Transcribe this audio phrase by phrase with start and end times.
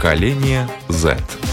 [0.00, 1.49] Поколение Z.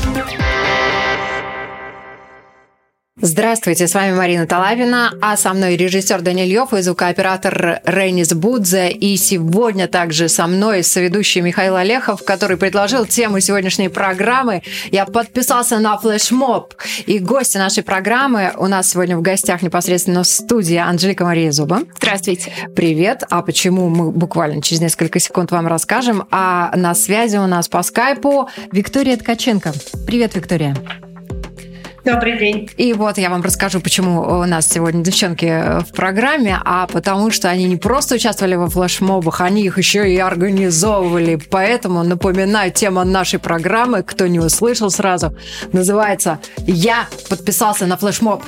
[3.19, 8.91] Здравствуйте, с вами Марина Талавина, а со мной режиссер Даниэль Йов и звукооператор Рейнис Будзе.
[8.91, 14.61] И сегодня также со мной соведущий Михаил Олехов, который предложил тему сегодняшней программы.
[14.91, 16.75] Я подписался на флешмоб.
[17.07, 21.79] И гости нашей программы у нас сегодня в гостях непосредственно в студии Анжелика Мария Зуба.
[21.95, 22.53] Здравствуйте.
[22.75, 23.23] Привет.
[23.31, 26.27] А почему мы буквально через несколько секунд вам расскажем.
[26.29, 29.73] А на связи у нас по скайпу Виктория Ткаченко.
[30.05, 30.75] Привет, Виктория.
[32.07, 32.69] Добрый день.
[32.77, 37.49] И вот я вам расскажу, почему у нас сегодня девчонки в программе, а потому что
[37.49, 41.35] они не просто участвовали во флешмобах, они их еще и организовывали.
[41.35, 45.35] Поэтому напоминаю, тема нашей программы, кто не услышал сразу,
[45.73, 48.41] называется «Я подписался на флешмоб».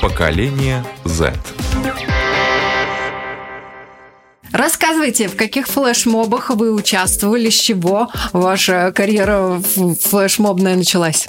[0.00, 1.34] Поколение Z.
[4.54, 11.26] Рассказывайте, в каких флешмобах вы участвовали, с чего ваша карьера флешмобная началась?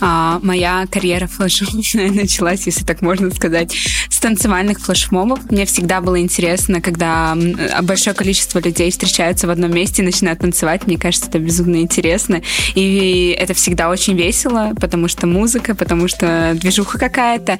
[0.00, 3.76] А, моя карьера флешмобная началась, если так можно сказать,
[4.08, 5.50] с танцевальных флешмобов.
[5.50, 7.36] Мне всегда было интересно, когда
[7.82, 10.86] большое количество людей встречаются в одном месте и начинают танцевать.
[10.86, 12.42] Мне кажется, это безумно интересно.
[12.74, 17.58] И это всегда очень весело, потому что музыка, потому что движуха какая-то.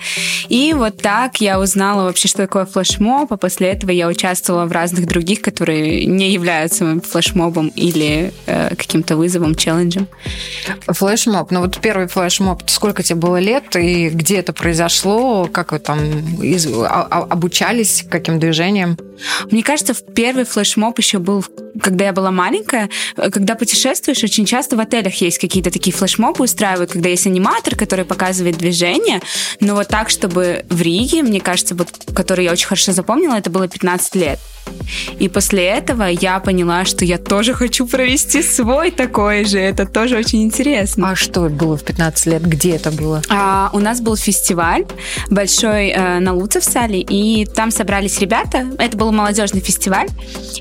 [0.49, 4.73] И вот так я узнала вообще, что такое флешмоб, а после этого я участвовала в
[4.73, 10.09] разных других, которые не являются флешмобом или э, каким-то вызовом, челленджем.
[10.87, 11.51] Флешмоб.
[11.51, 15.81] Ну вот первый флешмоб флешмоб, сколько тебе было лет и где это произошло, как вы
[15.81, 15.99] там
[16.41, 18.97] из, а, а, обучались, каким движением?
[19.51, 21.45] Мне кажется, в первый флешмоб еще был,
[21.81, 22.91] когда я была маленькая.
[23.17, 28.05] Когда путешествуешь, очень часто в отелях есть какие-то такие флешмобы устраивают, когда есть аниматор, который
[28.05, 29.21] показывает движение,
[29.61, 33.51] но вот так, чтобы в Риге, мне кажется, вот, который я очень хорошо запомнила, это
[33.51, 34.39] было 15 лет.
[35.19, 39.59] И после этого я поняла, что я тоже хочу провести свой такой же.
[39.59, 41.11] Это тоже очень интересно.
[41.11, 42.43] А что было в 15 лет?
[42.43, 43.23] Где это было?
[43.29, 44.85] А, у нас был фестиваль
[45.31, 48.67] большой э, на Луцевсале, и там собрались ребята.
[48.79, 50.09] Это был молодежный фестиваль.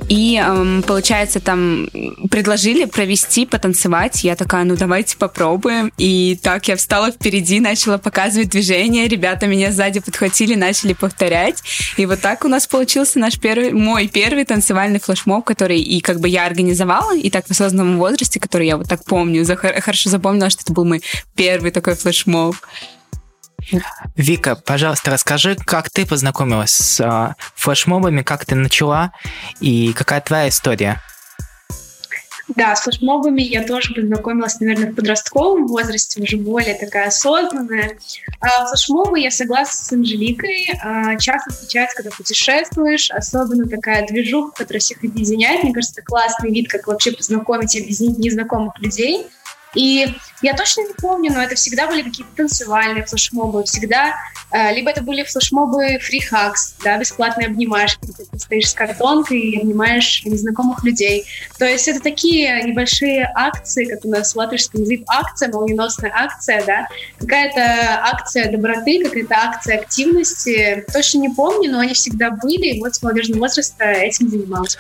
[0.10, 1.90] И, э, получается, там
[2.30, 4.24] предложили провести, потанцевать.
[4.24, 5.92] Я такая, ну давайте попробуем.
[5.98, 9.08] И так я встала впереди, начала показывать движение.
[9.08, 11.62] Ребята меня сзади подхватили, начали повторять.
[11.98, 16.20] И вот так у нас получился наш первый, мой первый танцевальный флешмоб, который и как
[16.20, 20.50] бы я организовала, и так в осознанном возрасте, который я вот так помню, хорошо запомнила,
[20.50, 21.02] что это был мой
[21.42, 22.56] первый такой флешмоб.
[24.16, 29.12] Вика, пожалуйста, расскажи, как ты познакомилась с э, флешмобами, как ты начала
[29.60, 31.02] и какая твоя история?
[32.56, 37.98] Да, с флешмобами я тоже познакомилась, наверное, в подростковом возрасте, уже более такая осознанная.
[38.40, 44.82] А флешмобы, я согласна с Анжеликой, а, часто встречаются, когда путешествуешь, особенно такая движуха, которая
[44.82, 45.64] всех объединяет.
[45.64, 49.26] Мне кажется, это классный вид, как вообще познакомить и объединить незнакомых людей.
[49.74, 50.08] И
[50.42, 54.16] я точно не помню, но это всегда были какие-то танцевальные флешмобы, всегда,
[54.52, 59.62] э, либо это были флешмобы фрихакс, да, бесплатные обнимашки, где ты стоишь с картонкой и
[59.62, 61.26] обнимаешь незнакомых людей.
[61.58, 66.64] То есть это такие небольшие акции, как у нас в латышском языке акция, молниеносная акция,
[66.66, 66.88] да,
[67.20, 67.62] какая-то
[68.04, 70.86] акция доброты, какая-то акция активности.
[70.92, 74.78] Точно не помню, но они всегда были, и вот с молодежного возраста этим занималась.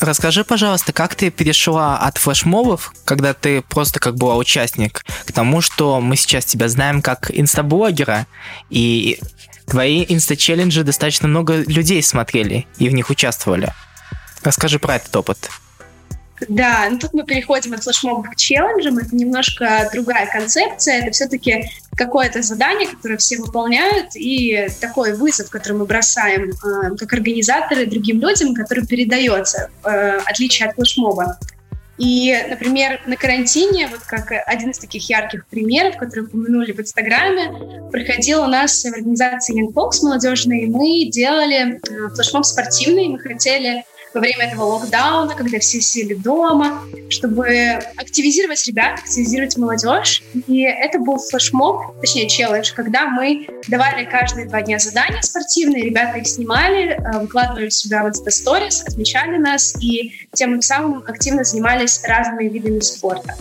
[0.00, 4.36] Расскажи, пожалуйста, как ты перешла от флешмобов, когда ты просто как была
[4.72, 8.26] участник, к тому, что мы сейчас тебя знаем как инстаблогера,
[8.70, 9.18] и
[9.66, 13.72] твои инста-челленджи достаточно много людей смотрели и в них участвовали.
[14.42, 15.50] Расскажи про этот опыт.
[16.48, 18.98] Да, ну тут мы переходим от флешмобов к челленджам.
[18.98, 21.02] Это немножко другая концепция.
[21.02, 27.12] Это все-таки какое-то задание, которое все выполняют, и такой вызов, который мы бросаем э, как
[27.12, 31.38] организаторы другим людям, который передается, э, отличие от флешмоба.
[32.02, 37.88] И, например, на карантине, вот как один из таких ярких примеров, которые упомянули в Инстаграме,
[37.92, 43.84] проходил у нас в организации Young Folks молодежной, мы делали э, флешмоб спортивный, мы хотели
[44.14, 50.22] во время этого локдауна, когда все сели дома, чтобы активизировать ребят, активизировать молодежь.
[50.46, 56.18] И это был флешмоб, точнее челлендж, когда мы давали каждые два дня задания спортивные, ребята
[56.18, 62.48] их снимали, э, выкладывали сюда в Stories, отмечали нас и тем самым активно занимались разными
[62.48, 63.34] видами спорта.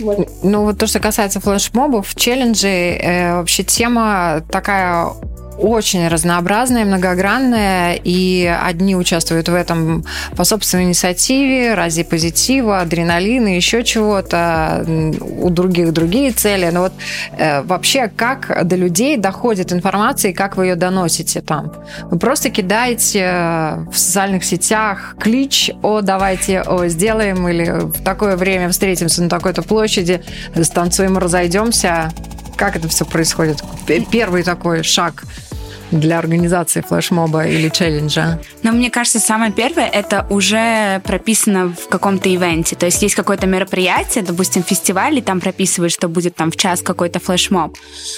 [0.00, 0.28] Вот.
[0.42, 5.12] Ну, вот то, что касается флешмобов, челленджей, э, вообще тема такая
[5.58, 10.04] очень разнообразная, многогранная, и одни участвуют в этом
[10.36, 14.84] по собственной инициативе, ради позитива, адреналина, еще чего-то,
[15.20, 16.70] у других другие цели.
[16.72, 16.92] Но вот
[17.36, 21.72] э, вообще, как до людей доходит информация и как вы ее доносите там?
[22.10, 28.36] Вы просто кидаете э, в социальных сетях клич «О, давайте, о, сделаем» или «В такое
[28.36, 30.22] время встретимся на такой-то площади,
[30.62, 32.12] станцуем, разойдемся».
[32.56, 33.62] Как это все происходит?
[34.10, 35.24] Первый такой шаг
[35.92, 38.40] для организации флешмоба или челленджа?
[38.62, 42.76] Но мне кажется, самое первое это уже прописано в каком-то ивенте.
[42.76, 46.82] То есть есть какое-то мероприятие, допустим, фестиваль, и там прописывают, что будет там в час
[46.82, 47.76] какой-то флешмоб.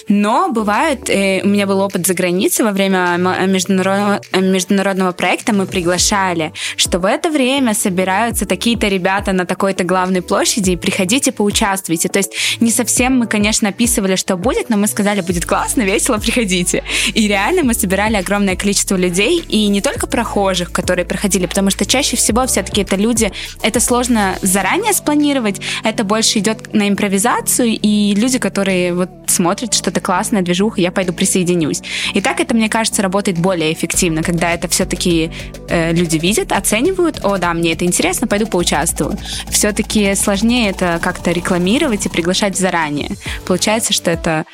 [0.09, 3.17] Но бывает, э, у меня был опыт за границей во время
[3.47, 10.23] международного, международного проекта, мы приглашали, что в это время собираются такие-то ребята на такой-то главной
[10.23, 12.09] площади, и приходите, поучаствуйте.
[12.09, 16.19] То есть не совсем мы, конечно, описывали, что будет, но мы сказали, будет классно, весело,
[16.19, 16.85] приходите.
[17.15, 21.87] И реально мы собирали огромное количество людей, и не только прохожих, которые проходили, потому что
[21.87, 23.33] чаще всего все-таки это люди,
[23.63, 30.01] это сложно заранее спланировать, это больше идет на импровизацию, и люди, которые вот смотрят что-то
[30.01, 31.83] классное, движуха, я пойду присоединюсь.
[32.15, 35.31] И так это, мне кажется, работает более эффективно, когда это все-таки
[35.69, 39.19] э, люди видят, оценивают, о, да, мне это интересно, пойду поучаствую.
[39.49, 43.11] Все-таки сложнее это как-то рекламировать и приглашать заранее.
[43.47, 44.45] Получается, что это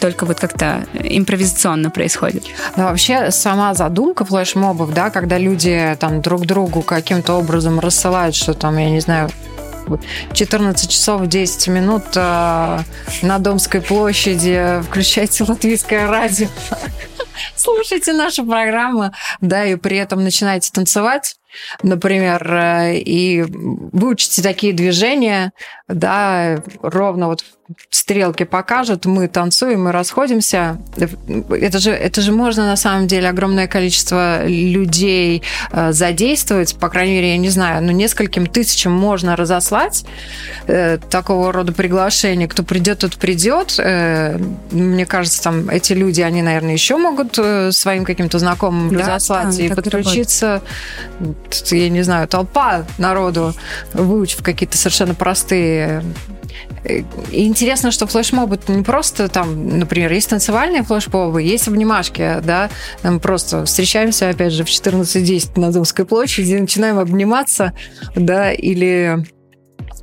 [0.00, 2.44] только вот как-то импровизационно происходит.
[2.76, 8.54] Ну, вообще, сама задумка флешмобов, да, когда люди там друг другу каким-то образом рассылают, что
[8.54, 9.30] там, я не знаю,
[10.32, 12.78] 14 часов 10 минут э,
[13.22, 16.48] на Домской площади, включайте латвийское радио,
[17.56, 21.36] слушайте нашу программу, да, и при этом начинаете танцевать,
[21.82, 25.52] например, э, и выучите такие движения,
[25.92, 27.44] да, ровно вот
[27.88, 30.78] стрелки покажут, мы танцуем, мы расходимся.
[31.50, 37.14] Это же, это же можно на самом деле огромное количество людей э, задействовать, по крайней
[37.14, 40.04] мере, я не знаю, ну, нескольким тысячам можно разослать
[40.66, 42.48] э, такого рода приглашения.
[42.48, 43.76] Кто придет, тот придет.
[43.78, 44.38] Э,
[44.72, 49.56] мне кажется, там эти люди, они, наверное, еще могут э, своим каким-то знакомым да, разослать
[49.56, 50.62] да, и подключиться.
[51.66, 53.54] Я не знаю, толпа народу,
[53.92, 55.79] выучив какие-то совершенно простые
[56.84, 62.70] и интересно, что флешмобы не просто там, например, есть танцевальные флешмобы, есть обнимашки, да,
[63.02, 67.74] мы просто встречаемся, опять же, в 14.10 на Думской площади, начинаем обниматься,
[68.14, 69.26] да, или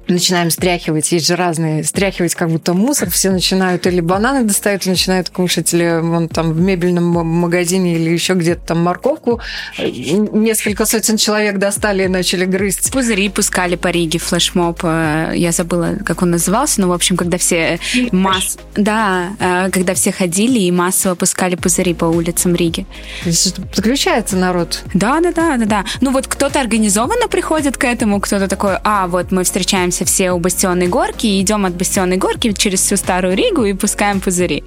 [0.07, 4.91] начинаем стряхивать, есть же разные, стряхивать как будто мусор, все начинают или бананы достают, или
[4.91, 9.39] начинают кушать, или вон там в мебельном магазине или еще где-то там морковку
[9.77, 12.91] несколько сотен человек достали и начали грызть.
[12.91, 17.37] Пузыри пускали по Риге, флешмоб, э, я забыла, как он назывался, но, в общем, когда
[17.37, 17.79] все
[18.11, 18.57] масс...
[18.75, 22.85] Да, э, когда все ходили и массово пускали пузыри по улицам Риги.
[23.75, 24.83] Подключается народ.
[24.93, 25.85] Да, да, да, да, да.
[26.01, 30.31] Ну вот кто-то организованно приходит к этому, кто-то такой, а, вот мы встречаемся собираемся все
[30.31, 34.63] у Бастионной горки и идем от Бастионной горки через всю Старую Ригу и пускаем пузыри.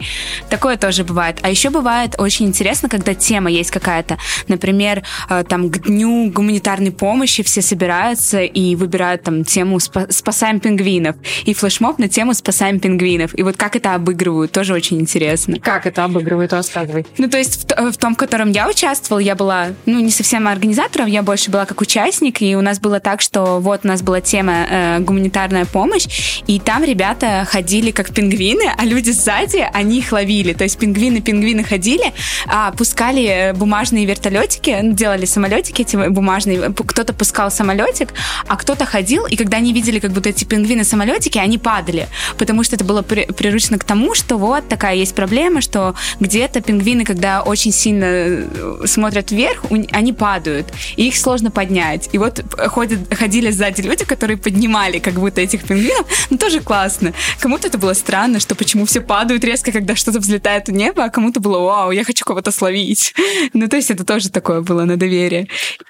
[0.48, 1.38] Такое тоже бывает.
[1.42, 4.18] А еще бывает очень интересно, когда тема есть какая-то.
[4.48, 11.16] Например, э, там к дню гуманитарной помощи все собираются и выбирают там тему «Спасаем пингвинов»
[11.44, 13.38] и флешмоб на тему «Спасаем пингвинов».
[13.38, 15.58] И вот как это обыгрывают, тоже очень интересно.
[15.60, 17.06] Как это обыгрывают, рассказывай.
[17.18, 20.48] Ну, то есть в, в том, в котором я участвовала, я была, ну, не совсем
[20.48, 24.02] организатором, я больше была как участник, и у нас было так, что вот у нас
[24.02, 29.68] была тема э, гуманитарной гуманитарная помощь, и там ребята ходили как пингвины, а люди сзади,
[29.72, 30.54] они их ловили.
[30.54, 32.12] То есть пингвины-пингвины ходили,
[32.46, 38.14] а пускали бумажные вертолетики, ну, делали самолетики эти бумажные, кто-то пускал самолетик,
[38.48, 42.76] а кто-то ходил, и когда они видели как будто эти пингвины-самолетики, они падали, потому что
[42.76, 47.72] это было приручено к тому, что вот такая есть проблема, что где-то пингвины, когда очень
[47.72, 50.66] сильно э, смотрят вверх, они падают,
[50.96, 52.08] и их сложно поднять.
[52.12, 57.12] И вот ходят, ходили сзади люди, которые поднимали как будто этих пингвинов, ну тоже классно.
[57.40, 61.10] Кому-то это было странно, что почему все падают резко, когда что-то взлетает в небо, а
[61.10, 63.14] кому-то было вау, я хочу кого-то словить.
[63.52, 65.48] Ну то есть это тоже такое было на доверие.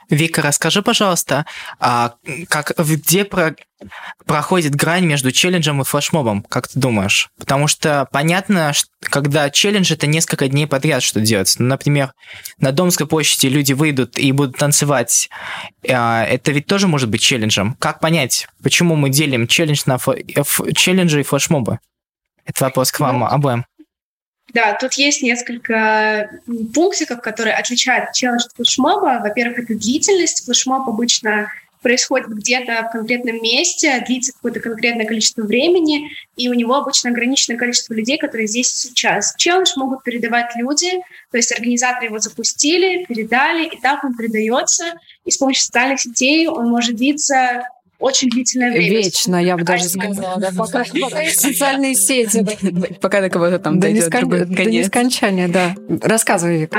[0.08, 1.46] Вика, расскажи, пожалуйста,
[1.78, 2.14] а
[2.48, 3.54] как, где про,
[4.26, 7.30] проходит грань между челленджем и флешмобом, как ты думаешь?
[7.38, 11.54] Потому что понятно, что когда челлендж это несколько дней подряд что делать.
[11.58, 12.12] Ну, например,
[12.58, 15.30] на Домской площади люди выйдут и будут танцевать.
[15.88, 17.76] А, это ведь тоже может быть челленджем.
[17.78, 20.60] Как понять, почему мы делим челлендж на ф...
[20.74, 21.78] челленджи и флешмобы?
[22.44, 23.64] Это вопрос к вам ну, обоим.
[24.52, 26.30] Да, тут есть несколько
[26.74, 29.20] пунктиков, которые отличают челлендж от флешмоба.
[29.22, 30.44] Во-первых, это длительность.
[30.44, 31.48] Флешмоб обычно
[31.80, 37.58] происходит где-то в конкретном месте, длится какое-то конкретное количество времени, и у него обычно ограниченное
[37.58, 39.34] количество людей, которые здесь и сейчас.
[39.36, 40.90] Челлендж могут передавать люди,
[41.30, 44.94] то есть организаторы его запустили, передали, и так он передается,
[45.24, 47.64] и с помощью социальных сетей он может длиться
[48.00, 48.88] очень длительное время.
[48.88, 50.40] Вечно, я бы даже сказала.
[50.40, 52.46] Да, пока, социальные сети.
[53.00, 55.74] Пока до кого-то там до дойдет До нескончания, да.
[56.00, 56.72] Рассказывай, Вик.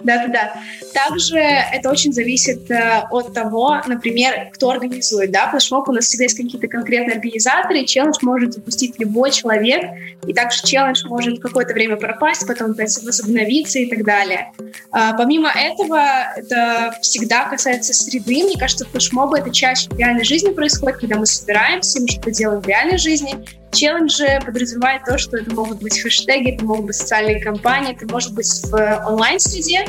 [0.00, 0.54] Да-да-да.
[0.94, 5.30] Также это очень зависит э, от того, например, кто организует.
[5.30, 5.50] Да?
[5.50, 9.82] Флешмоб у нас всегда есть какие-то конкретные организаторы, челлендж может запустить любой человек,
[10.26, 14.52] и также челлендж может какое-то время пропасть, потом опять возобновиться и так далее.
[14.90, 16.00] А, помимо этого,
[16.36, 18.44] это всегда касается среды.
[18.44, 22.60] Мне кажется, флешмобы— это чаще в реальной жизни происходит, когда мы собираемся, мы что-то делаем
[22.60, 23.34] в реальной жизни,
[23.72, 28.34] Челленджи подразумевает то, что это могут быть хэштеги, это могут быть социальные кампании, это может
[28.34, 29.86] быть в онлайн-среде,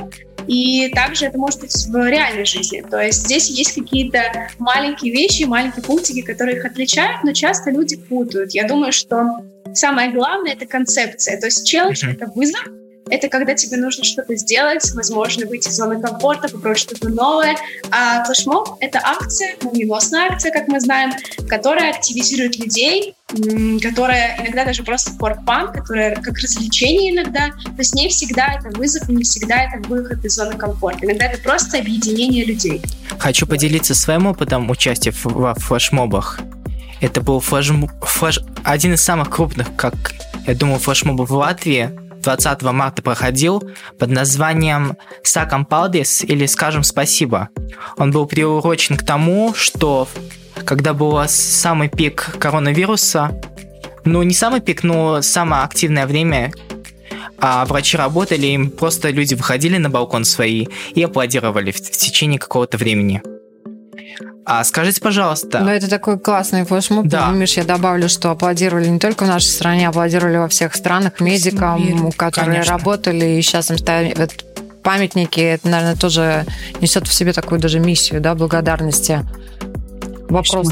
[0.48, 2.84] и также это может быть в реальной жизни.
[2.90, 7.96] То есть здесь есть какие-то маленькие вещи, маленькие пунктики, которые их отличают, но часто люди
[7.96, 8.52] путают.
[8.54, 9.38] Я думаю, что
[9.74, 11.40] самое главное— это концепция.
[11.40, 12.66] То есть челлендж— это вызов,
[13.10, 17.58] это когда тебе нужно что-то сделать, возможно, выйти из зоны комфорта, попробовать что-то новое.
[17.92, 21.12] А флешмоб— это акция, молниеносная акция, как мы знаем,
[21.50, 23.16] которая активизирует людей,
[23.82, 27.50] которая иногда даже просто for fun, которая как развлечение иногда.
[27.50, 31.06] То есть не всегда это вызов, не всегда это выход из зоны комфорта.
[31.06, 32.82] Иногда это просто объединение людей.
[33.18, 36.40] Хочу поделиться своим опытом участия во флешмобах.
[37.02, 40.14] Это был флешм- флеш- один из самых крупных, как
[40.46, 41.90] я думаю, флешмобов в Латвии.
[42.22, 43.64] 20 марта проходил
[43.98, 47.50] под названием «Сакам Палдис» или «Скажем спасибо».
[47.98, 50.08] Он был приурочен к тому, что
[50.66, 53.40] когда был самый пик коронавируса,
[54.06, 56.52] ну не самый пик, но самое активное время,
[57.40, 62.40] а врачи работали, им просто люди выходили на балкон свои и аплодировали в, в течение
[62.40, 63.22] какого-то времени.
[64.46, 67.06] А скажите, пожалуйста, Но это такой классный флешмоб.
[67.06, 67.30] Да.
[67.32, 72.12] Миш, я добавлю, что аплодировали не только в нашей стране, аплодировали во всех странах медикам,
[72.12, 72.78] которые Конечно.
[72.78, 74.46] работали, и сейчас им ставят
[74.84, 75.40] памятники.
[75.40, 76.46] Это, наверное, тоже
[76.80, 79.26] несет в себе такую даже миссию, да, благодарности.
[80.30, 80.70] Вопрос.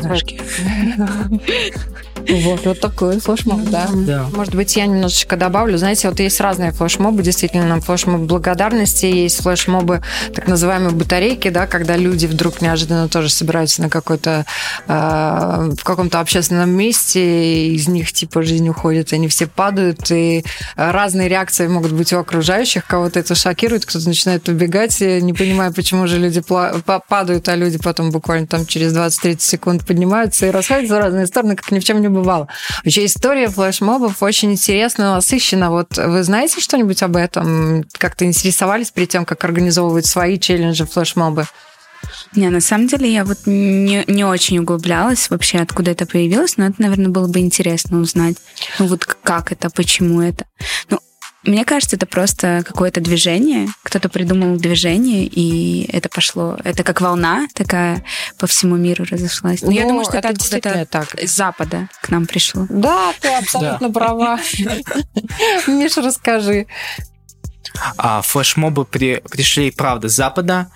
[2.29, 3.87] Вот, вот такой флешмоб, да.
[3.91, 4.27] Да.
[4.33, 5.77] Может быть, я немножечко добавлю.
[5.77, 10.01] Знаете, вот есть разные флешмобы, действительно, флешмоб благодарности, есть флешмобы,
[10.33, 14.45] так называемые батарейки, да, когда люди вдруг неожиданно тоже собираются на какой-то,
[14.87, 20.43] э, в каком-то общественном месте, из них, типа, жизнь уходит, они все падают, и
[20.75, 26.07] разные реакции могут быть у окружающих, кого-то это шокирует, кто-то начинает убегать, не понимая, почему
[26.07, 30.99] же люди падают, а люди потом буквально там через 20-30 секунд поднимаются и расходятся в
[30.99, 32.47] разные стороны, как ни в чем не бывало.
[32.83, 35.71] Вообще история флешмобов очень интересна, насыщена.
[35.71, 37.85] Вот вы знаете что-нибудь об этом?
[37.97, 41.45] Как-то интересовались перед тем, как организовывать свои челленджи, флешмобы?
[42.35, 46.67] Не, на самом деле я вот не, не очень углублялась вообще, откуда это появилось, но
[46.67, 48.37] это, наверное, было бы интересно узнать.
[48.77, 50.45] Ну вот как это, почему это.
[50.89, 50.99] Ну,
[51.43, 53.69] мне кажется, это просто какое-то движение.
[53.83, 56.57] Кто-то придумал движение, и это пошло.
[56.63, 58.03] Это как волна такая
[58.37, 59.61] по всему миру разошлась.
[59.61, 61.15] Но я Ну, думаю, что это, это действительно так.
[61.15, 62.65] из Запада к нам пришло.
[62.69, 64.39] Да, ты абсолютно права.
[65.67, 66.67] Миша, расскажи.
[67.97, 70.69] а, флешмобы при- пришли, правда, с Запада.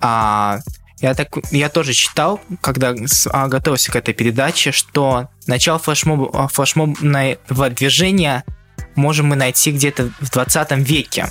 [0.00, 0.58] А,
[1.00, 6.34] я, так, я тоже читал, когда с- а, готовился к этой передаче, что начало флешмоб,
[6.52, 8.44] флешмобного движения
[8.98, 11.30] можем мы найти где-то в 20 веке,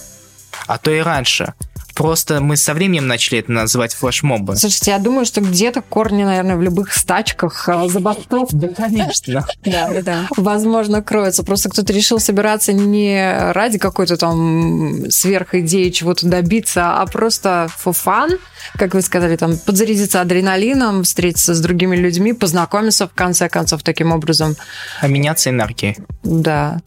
[0.66, 1.54] а то и раньше.
[1.98, 4.56] Просто мы со временем начали это называть флешмобы.
[4.56, 9.48] Слушайте, я думаю, что где-то корни, наверное, в любых стачках, а, забастовках, Да, конечно.
[9.66, 11.44] Да, да, возможно, кроется.
[11.44, 18.40] Просто кто-то решил собираться не ради какой-то там сверхидеи чего-то добиться, а просто for fun,
[18.78, 24.12] как вы сказали, там, подзарядиться адреналином, встретиться с другими людьми, познакомиться, в конце концов, таким
[24.12, 24.56] образом.
[25.02, 25.98] А меняться энергией.
[26.22, 26.80] Да.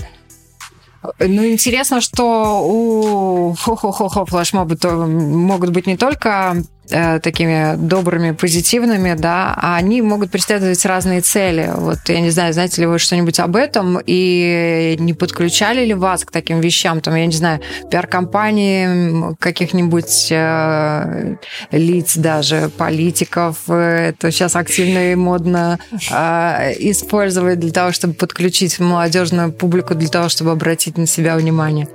[1.02, 4.76] Ну, интересно, что у хо-хо-хо-хо флешмобы
[5.06, 11.70] могут быть не только э, такими добрыми, позитивными, да, а они могут преследовать разные цели.
[11.74, 16.24] Вот я не знаю, знаете ли вы что-нибудь об этом, и не подключали ли вас
[16.24, 21.36] к таким вещам, там, я не знаю, пиар-компании каких-нибудь э,
[21.70, 28.78] лиц даже, политиков, э, это сейчас активно и модно э, использовать для того, чтобы подключить
[28.78, 31.88] молодежную публику, для того, чтобы обратить на себя внимание.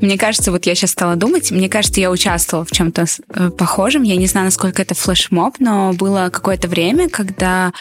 [0.00, 3.06] Мне кажется, вот я сейчас стала думать, мне кажется, я участвовала в чем-то
[3.56, 4.02] похожем.
[4.02, 7.72] Я не знаю, насколько это флешмоб, но было какое-то время, когда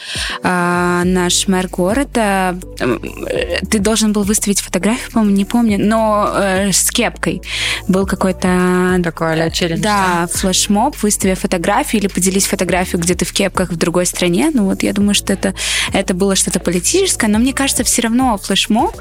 [0.43, 6.72] э, наш мэр города, э, ты должен был выставить фотографию, по-моему, не помню, но э,
[6.72, 7.41] с кепкой
[7.88, 9.01] был какой-то...
[9.03, 9.81] Такой а челлендж.
[9.81, 14.51] Да, флешмоб, выставив фотографию или поделись фотографию, где ты в кепках в другой стране.
[14.53, 15.55] Ну вот я думаю, что это,
[15.91, 18.95] это было что-то политическое, но мне кажется, все равно флешмоб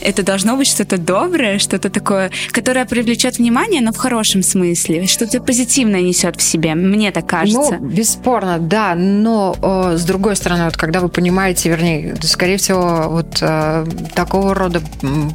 [0.00, 5.40] это должно быть что-то доброе, что-то такое, которое привлечет внимание, но в хорошем смысле, что-то
[5.40, 6.74] позитивное несет в себе.
[6.98, 7.78] Мне так кажется.
[7.80, 13.04] Ну, бесспорно, да, но э, с другой стороны, вот когда вы понимаете, вернее, скорее всего,
[13.08, 13.86] вот э,
[14.16, 14.82] такого рода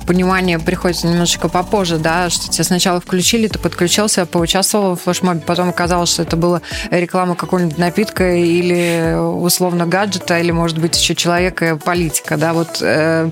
[0.05, 5.69] понимание приходит немножечко попозже, да, что тебя сначала включили, ты подключился, поучаствовал в флешмобе, потом
[5.69, 11.79] оказалось, что это была реклама какого-нибудь напитка или условно гаджета, или, может быть, еще человека,
[11.81, 13.29] политика, да, вот э,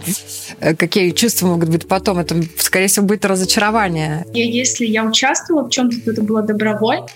[0.77, 2.19] какие чувства могут быть потом?
[2.19, 4.25] Это, скорее всего, будет разочарование.
[4.33, 7.07] И если я участвовала в чем-то, это было добровольно,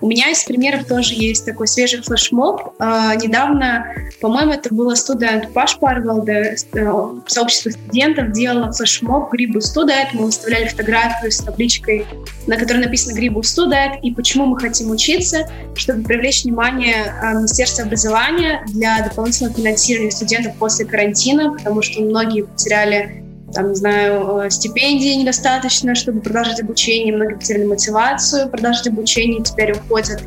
[0.00, 2.74] у меня из примеров тоже есть такой свежий флешмоб.
[2.78, 3.86] Э, недавно,
[4.20, 6.92] по-моему, это было студент Паш Парвалде, э,
[7.26, 10.10] сообщество студентов делало флешмоб «Грибу студент».
[10.14, 12.06] Мы выставляли фотографию с табличкой,
[12.46, 17.84] на которой написано «Грибу студент» и почему мы хотим учиться, чтобы привлечь внимание э, Министерства
[17.84, 24.50] образования для дополнительного финансирования студентов после карантина, потому что многие потеряли там, не знаю, э,
[24.50, 30.22] стипендии недостаточно, чтобы продолжить обучение, многие потеряли мотивацию продолжить обучение, теперь уходят,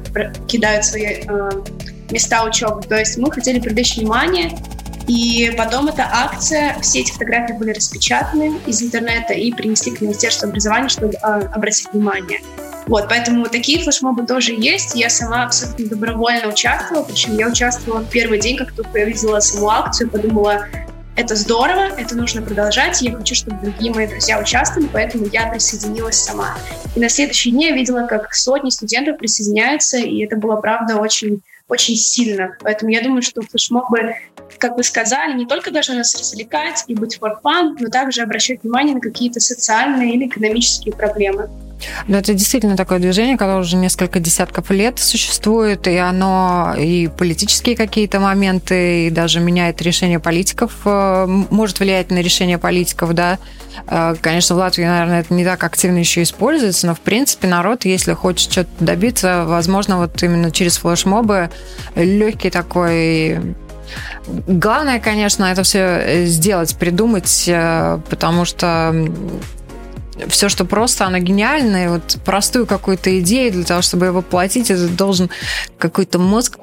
[0.47, 1.49] кидают свои э,
[2.09, 2.81] места учебы.
[2.81, 4.51] То есть мы хотели привлечь внимание,
[5.07, 10.47] и потом эта акция, все эти фотографии были распечатаны из интернета и принесли к Министерству
[10.47, 11.17] образования, чтобы э,
[11.53, 12.39] обратить внимание.
[12.87, 14.95] Вот, поэтому такие флешмобы тоже есть.
[14.95, 19.39] Я сама абсолютно добровольно участвовала, причем я участвовала в первый день, как только я видела
[19.39, 20.65] саму акцию, подумала,
[21.15, 23.01] это здорово, это нужно продолжать.
[23.01, 26.57] Я хочу, чтобы другие мои друзья участвовали, поэтому я присоединилась сама.
[26.95, 31.41] И на следующий день я видела, как сотни студентов присоединяются, и это было, правда, очень
[31.71, 32.57] очень сильно.
[32.59, 34.15] Поэтому я думаю, что флешмобы,
[34.57, 38.61] как вы сказали, не только должны нас развлекать и быть for fun, но также обращать
[38.61, 41.49] внимание на какие-то социальные или экономические проблемы.
[42.07, 47.75] Но это действительно такое движение, которое уже несколько десятков лет существует, и оно и политические
[47.75, 53.39] какие-то моменты, и даже меняет решение политиков, э, может влиять на решение политиков, да.
[53.87, 57.85] Э, конечно, в Латвии, наверное, это не так активно еще используется, но, в принципе, народ,
[57.85, 61.49] если хочет что-то добиться, возможно, вот именно через флешмобы
[61.95, 63.55] легкий такой
[64.47, 68.93] Главное, конечно, это все сделать, придумать, э, потому что
[70.27, 71.89] все, что просто, оно гениальное.
[71.89, 75.29] Вот простую какую-то идею для того, чтобы его воплотить, это должен
[75.77, 76.57] какой-то мозг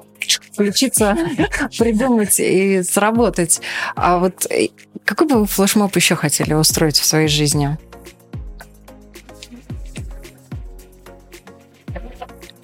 [0.53, 1.17] включиться,
[1.79, 3.61] придумать и сработать.
[3.97, 4.69] А вот э,
[5.05, 7.79] какой бы вы флешмоб еще хотели устроить в своей жизни?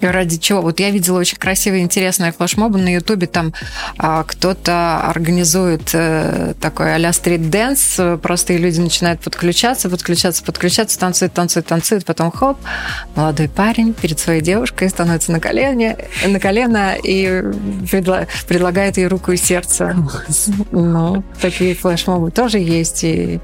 [0.01, 0.61] Ради чего.
[0.61, 3.27] Вот я видела очень красивые, интересные флешмобы на Ютубе.
[3.27, 3.53] Там
[3.97, 8.19] а, кто-то организует а, такой а-ля стрит-дэнс.
[8.21, 12.05] Простые люди начинают подключаться, подключаться, подключаться, танцуют, танцуют, танцуют.
[12.05, 12.57] Потом хоп,
[13.15, 17.25] молодой парень перед своей девушкой становится на колено, на колено и
[17.91, 19.95] предла- предлагает ей руку и сердце.
[20.71, 23.03] Ну, такие флешмобы тоже есть.
[23.03, 23.39] И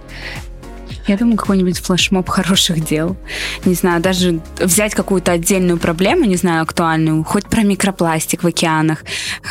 [1.12, 3.18] я думаю, какой-нибудь флешмоб хороших дел.
[3.66, 9.04] Не знаю, даже взять какую-то отдельную проблему, не знаю, актуальную, хоть про микропластик в океанах.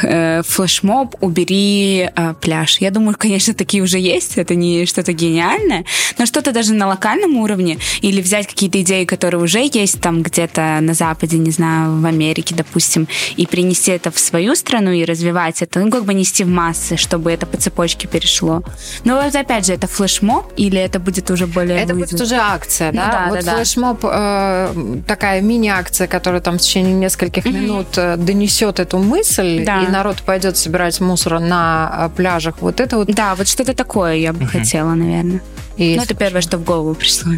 [0.02, 2.78] Э, флешмоб «Убери э, пляж».
[2.78, 5.84] Я думаю, конечно, такие уже есть, это не что-то гениальное,
[6.18, 10.78] но что-то даже на локальном уровне, или взять какие-то идеи, которые уже есть там где-то
[10.80, 15.60] на Западе, не знаю, в Америке, допустим, и принести это в свою страну и развивать
[15.60, 18.62] это, ну, как бы нести в массы, чтобы это по цепочке перешло.
[19.04, 21.80] Но опять же, это флешмоб или это будет уже более...
[21.80, 23.06] Это будет уже акция, да?
[23.06, 27.52] Ну, да вот да, флешмоб, э, такая мини-акция, которая там в течение нескольких mm-hmm.
[27.52, 29.82] минут э, донесет эту мысль, да.
[29.82, 32.56] и народ пойдет собирать мусор на э, пляжах.
[32.60, 33.08] Вот это вот...
[33.08, 34.46] Да, вот что-то такое я бы mm-hmm.
[34.46, 35.40] хотела, наверное.
[35.76, 37.32] И ну, это первое, что в голову пришло.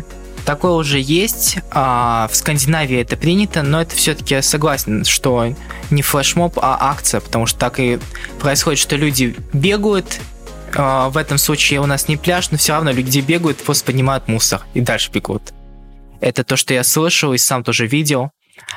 [0.44, 1.58] Такое уже есть.
[1.70, 5.54] А, в Скандинавии это принято, но это все-таки согласен, что
[5.90, 7.98] не флешмоб, а акция, потому что так и
[8.40, 10.20] происходит, что люди бегают,
[10.76, 14.28] а, в этом случае у нас не пляж, но все равно люди бегают, просто поднимают
[14.28, 15.52] мусор и дальше бегут.
[16.20, 18.30] Это то, что я слышал и сам тоже видел.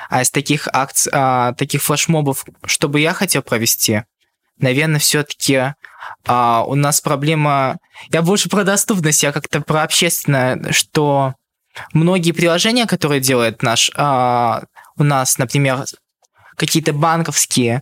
[0.10, 4.04] А из таких акций, а, таких флешмобов, что бы я хотел провести,
[4.58, 5.74] наверное, все-таки
[6.26, 7.78] а, у нас проблема...
[8.10, 11.36] Я больше про доступность, я как-то про общественное, что
[11.94, 13.92] многие приложения, которые делает наш...
[13.96, 14.64] А,
[14.98, 15.86] у нас, например,
[16.56, 17.82] какие-то банковские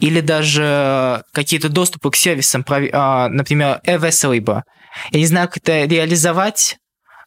[0.00, 4.34] или даже какие-то доступы к сервисам, а, например, EVS
[5.10, 6.78] Я не знаю, как это реализовать,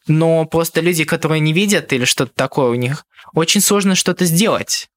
[0.06, 3.04] но просто люди, которые не видят или что-то такое у них,
[3.34, 4.88] очень сложно что-то сделать.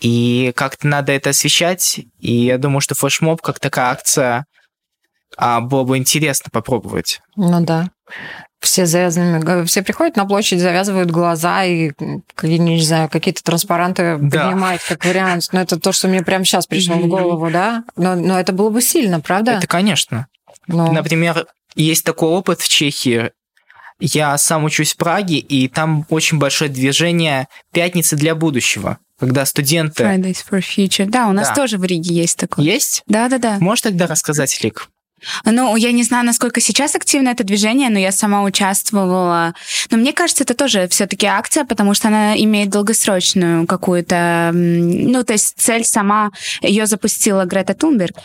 [0.00, 4.46] и как-то надо это освещать, и я думаю, что флешмоб как такая акция
[5.36, 7.20] а, было бы интересно попробовать.
[7.36, 7.90] Ну да.
[8.64, 11.92] Все завязанными, все приходят на площадь, завязывают глаза и,
[12.42, 14.46] не знаю, какие-то транспаранты да.
[14.46, 15.48] поднимают как вариант.
[15.52, 17.84] Но это то, что мне прямо сейчас пришло в голову, да?
[17.96, 19.52] Но, но это было бы сильно, правда?
[19.52, 20.28] Это, конечно.
[20.66, 20.90] Но...
[20.90, 23.32] Например, есть такой опыт в Чехии.
[24.00, 30.02] Я сам учусь в Праге, и там очень большое движение «Пятницы для будущего» когда студенты...
[30.02, 31.06] Fridays for Future.
[31.06, 31.54] Да, у нас да.
[31.54, 32.64] тоже в Риге есть такое.
[32.64, 33.02] Есть?
[33.06, 33.58] Да-да-да.
[33.60, 34.88] Можешь тогда рассказать, Лик?
[35.44, 39.54] Ну, я не знаю, насколько сейчас активно это движение, но я сама участвовала.
[39.90, 44.50] Но мне кажется, это тоже все-таки акция, потому что она имеет долгосрочную какую-то...
[44.52, 48.16] Ну, то есть цель сама, ее запустила Грета Тунберг.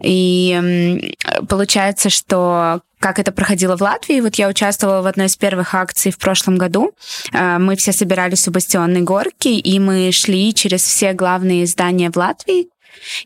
[0.00, 1.14] И
[1.48, 4.20] получается, что как это проходило в Латвии.
[4.20, 6.92] Вот я участвовала в одной из первых акций в прошлом году.
[7.32, 12.16] Э, мы все собирались у Бастионной горки, и мы шли через все главные здания в
[12.16, 12.68] Латвии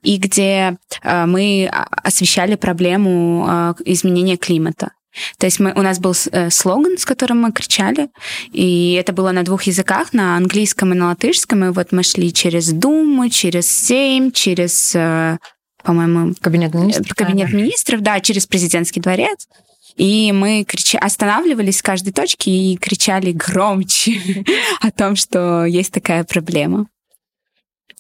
[0.03, 1.71] и где э, мы
[2.03, 4.93] освещали проблему э, изменения климата.
[5.39, 8.09] То есть мы, у нас был э, слоган, с которым мы кричали,
[8.53, 12.33] и это было на двух языках, на английском и на латышском, и вот мы шли
[12.33, 14.93] через Думу, через Сейм, через,
[15.83, 16.35] по-моему...
[16.41, 17.15] Кабинет министров.
[17.15, 17.57] Кабинет да.
[17.57, 19.47] министров, да, через президентский дворец.
[19.97, 20.99] И мы крича...
[20.99, 24.45] останавливались в каждой точке и кричали громче
[24.81, 26.87] о том, что есть такая проблема.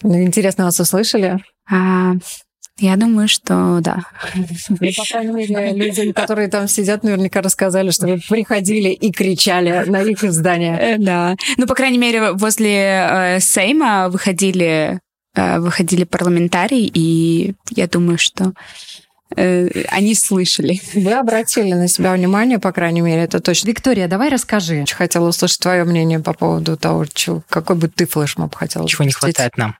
[0.02, 1.42] Ну, интересно, вас услышали?
[1.70, 2.12] А,
[2.78, 4.04] я думаю, что да.
[4.34, 9.84] Ну, по крайней мере, люди, которые там сидят, наверняка рассказали, что вы приходили и кричали
[9.88, 10.78] на их здание.
[10.80, 11.36] Э, да.
[11.58, 14.98] Ну, по крайней мере, возле э, Сейма выходили,
[15.36, 18.52] э, выходили парламентарии, и я думаю, что
[19.36, 20.80] э, они слышали.
[20.94, 23.68] Вы обратили на себя внимание, по крайней мере, это точно.
[23.68, 24.84] Виктория, давай расскажи.
[24.90, 27.04] Хотела услышать твое мнение по поводу того,
[27.48, 28.88] какой бы ты флешмоб хотела.
[28.88, 29.76] Чего не хватает нам?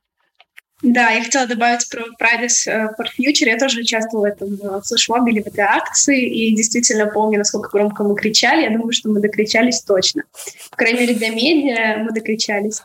[0.83, 3.47] Да, я хотела добавить про Fridays э, for Future.
[3.47, 7.71] Я тоже участвовала в этом э, флешмобе или в этой акции, и действительно помню, насколько
[7.71, 8.63] громко мы кричали.
[8.63, 10.25] Я думаю, что мы докричались точно.
[10.71, 12.83] По крайней мере, для медиа мы докричались.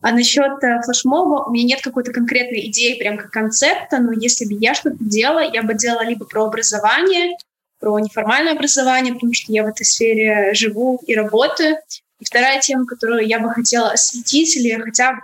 [0.00, 4.44] А насчет э, флешмоба у меня нет какой-то конкретной идеи, прям как концепта, но если
[4.44, 7.36] бы я что-то делала, я бы делала либо про образование,
[7.78, 11.76] про неформальное образование, потому что я в этой сфере живу и работаю.
[12.18, 15.20] И вторая тема, которую я бы хотела осветить или хотя бы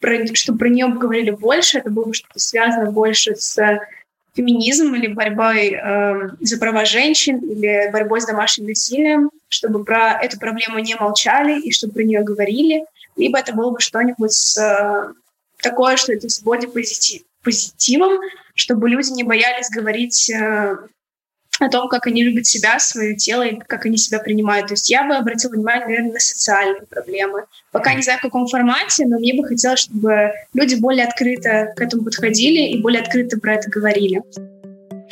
[0.00, 3.80] про, чтобы про нее говорили больше, это было бы что-то связано больше с
[4.34, 10.38] феминизмом или борьбой э, за права женщин или борьбой с домашним насилием, чтобы про эту
[10.38, 12.84] проблему не молчали и чтобы про нее говорили,
[13.16, 15.12] либо это было бы что-нибудь с, э,
[15.62, 16.28] такое, что это
[16.72, 18.20] позитив, позитивом,
[18.54, 20.76] чтобы люди не боялись говорить э,
[21.60, 24.68] о том, как они любят себя, свое тело и как они себя принимают.
[24.68, 27.44] То есть я бы обратила внимание, наверное, на социальные проблемы.
[27.72, 31.80] Пока не знаю, в каком формате, но мне бы хотелось, чтобы люди более открыто к
[31.80, 34.22] этому подходили и более открыто про это говорили.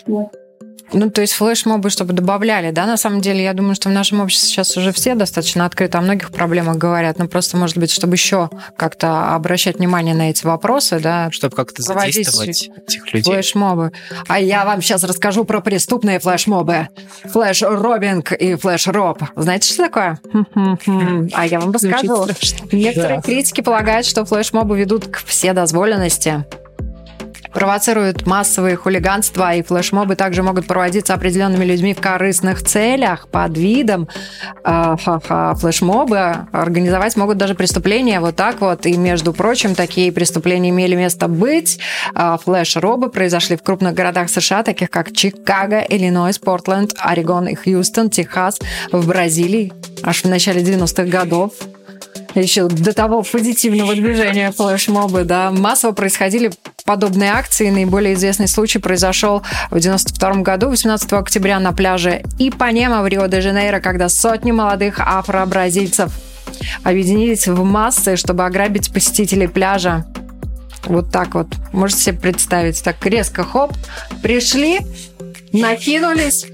[0.06, 0.43] Вот.
[0.92, 4.20] Ну, то есть флешмобы, чтобы добавляли, да, на самом деле, я думаю, что в нашем
[4.20, 8.14] обществе сейчас уже все достаточно открыто о многих проблемах говорят, но просто, может быть, чтобы
[8.14, 11.30] еще как-то обращать внимание на эти вопросы, да.
[11.30, 13.34] Чтобы как-то задействовать этих людей.
[13.34, 13.92] Флешмобы.
[14.28, 16.88] А я вам сейчас расскажу про преступные флешмобы.
[17.24, 19.22] Flash robbing и flash rob.
[19.36, 20.20] Знаете, что такое?
[21.34, 22.26] А я вам расскажу.
[22.72, 26.44] Некоторые критики полагают, что флешмобы ведут к вседозволенности
[27.54, 34.08] провоцируют массовые хулиганства, и флешмобы также могут проводиться определенными людьми в корыстных целях под видом
[34.64, 34.96] э,
[35.60, 36.48] флешмобы.
[36.52, 38.86] Организовать могут даже преступления вот так вот.
[38.86, 41.78] И, между прочим, такие преступления имели место быть.
[42.14, 48.10] Э, флеш-робы произошли в крупных городах США, таких как Чикаго, Иллинойс, Портленд, Орегон и Хьюстон,
[48.10, 48.58] Техас,
[48.90, 51.52] в Бразилии аж в начале 90-х годов
[52.40, 56.52] еще до того позитивного движения флешмобы, да, массово происходили
[56.84, 57.70] подобные акции.
[57.70, 64.08] Наиболее известный случай произошел в 92 году, 18 октября на пляже Ипанема в Рио-де-Жанейро, когда
[64.08, 66.12] сотни молодых афро-бразильцев
[66.82, 70.04] объединились в массы, чтобы ограбить посетителей пляжа.
[70.86, 71.48] Вот так вот.
[71.72, 72.82] Можете себе представить.
[72.82, 73.72] Так резко, хоп,
[74.22, 74.80] пришли,
[75.52, 76.46] накинулись,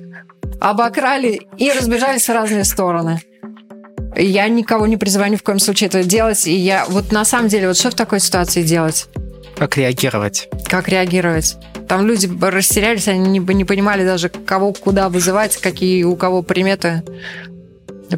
[0.60, 3.20] обокрали и разбежались в разные стороны.
[4.16, 6.46] Я никого не призываю ни в коем случае это делать.
[6.46, 9.06] И я вот на самом деле, вот что в такой ситуации делать?
[9.56, 10.48] Как реагировать?
[10.66, 11.56] Как реагировать?
[11.86, 17.02] Там люди растерялись, они не, не понимали даже, кого куда вызывать, какие у кого приметы.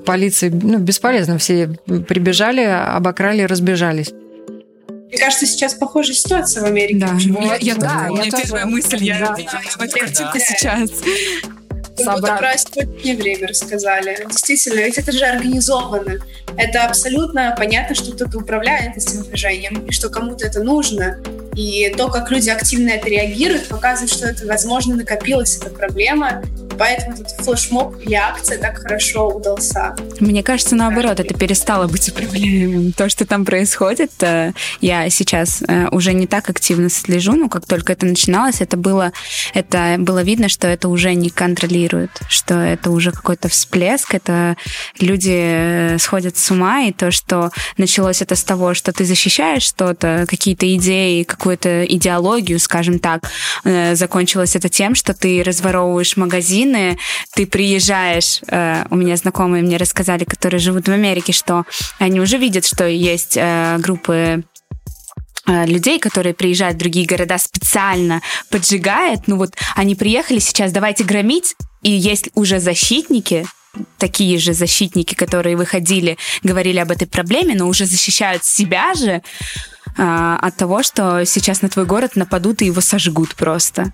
[0.06, 1.38] Полиции, ну, бесполезно.
[1.38, 1.68] Все
[2.08, 4.12] прибежали, обокрали, разбежались.
[5.12, 7.06] Мне кажется, сейчас похожая ситуация в Америке.
[7.06, 8.44] Да, я, я, да, у меня тоже...
[8.44, 9.36] первая мысль, я да.
[9.36, 10.40] в эту картинку да.
[10.40, 10.90] сейчас.
[12.04, 12.38] Собрать.
[12.38, 14.24] про сегодняшнее время рассказали.
[14.26, 16.18] Действительно, ведь это же организовано.
[16.56, 21.18] Это абсолютно понятно, что кто-то управляет этим движением, и что кому-то это нужно.
[21.54, 26.42] И то, как люди активно это реагируют, показывает, что это, возможно, накопилась эта проблема,
[26.78, 29.94] поэтому этот флешмоб или акция так хорошо удался.
[30.20, 32.92] Мне кажется, наоборот, это перестало быть проблемой.
[32.92, 37.66] То, что там происходит, э, я сейчас э, уже не так активно слежу, но как
[37.66, 39.12] только это начиналось, это было,
[39.54, 44.56] это было видно, что это уже не контролирует, что это уже какой-то всплеск, это
[44.98, 49.62] люди э, сходят с ума, и то, что началось это с того, что ты защищаешь
[49.62, 53.30] что-то, какие-то идеи, какую-то идеологию, скажем так,
[53.64, 56.98] закончилось это тем, что ты разворовываешь магазин, магазины,
[57.34, 61.64] ты приезжаешь, э, у меня знакомые мне рассказали, которые живут в Америке, что
[61.98, 64.44] они уже видят, что есть э, группы
[65.46, 69.28] э, людей, которые приезжают в другие города специально поджигают.
[69.28, 73.46] Ну вот они приехали сейчас, давайте громить, и есть уже защитники,
[73.98, 79.22] такие же защитники, которые выходили, говорили об этой проблеме, но уже защищают себя же
[79.98, 83.92] а, от того, что сейчас на твой город нападут и его сожгут просто.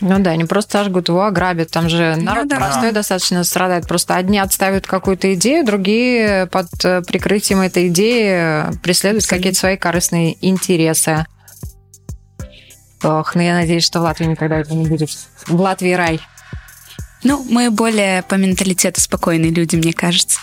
[0.00, 1.70] Ну да, не просто сожгут его, ограбят.
[1.70, 2.56] Там же ну народ ну, да.
[2.56, 3.86] простой достаточно страдает.
[3.86, 10.36] Просто одни отставят какую-то идею, другие под э, прикрытием этой идеи преследуют какие-то свои корыстные
[10.46, 11.26] интересы.
[13.02, 15.10] Ох, ну я надеюсь, что в Латвии никогда этого не будет.
[15.46, 16.20] В Латвии рай.
[17.22, 20.40] Ну, мы более по менталитету спокойные люди, мне кажется.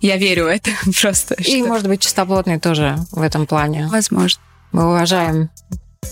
[0.00, 1.34] Я верю в это просто.
[1.34, 1.66] И, что...
[1.66, 3.88] может быть, чистоплотные тоже в этом плане.
[3.90, 4.40] Возможно.
[4.72, 5.50] Мы уважаем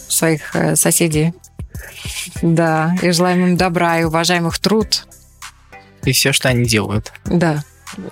[0.09, 1.35] своих э, соседей
[2.43, 5.07] да, и желаем им добра, и уважаем их труд.
[6.05, 7.13] И все, что они делают.
[7.25, 7.65] Да.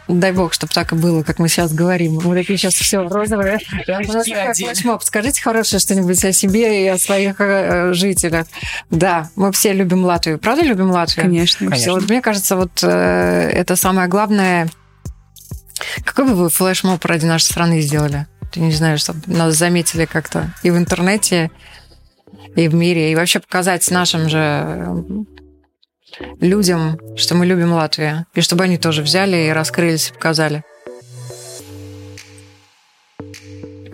[0.09, 2.21] Дай бог, чтобы так и было, как мы сейчас говорим.
[2.23, 3.59] Мы такие сейчас все розовые.
[3.87, 8.47] Флешмоб, скажите хорошее что-нибудь о себе и о своих э, жителях.
[8.91, 10.39] Да, мы все любим Латвию.
[10.39, 11.25] Правда любим Латвию?
[11.25, 11.71] Конечно.
[11.71, 11.93] Конечно.
[11.93, 14.69] Вот мне кажется, вот э, это самое главное.
[16.05, 18.27] Какой бы вы флешмоб ради нашей страны сделали?
[18.53, 21.51] Ты не знаю, чтобы нас заметили как-то и в интернете,
[22.57, 25.03] и в мире, и вообще показать нашим же э,
[26.41, 30.65] людям, что мы любим Латвию, и чтобы они тоже взяли и раскрылись и показали.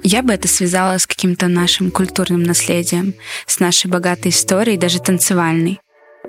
[0.03, 3.15] Я бы это связала с каким-то нашим культурным наследием,
[3.47, 5.81] с нашей богатой историей, даже танцевальной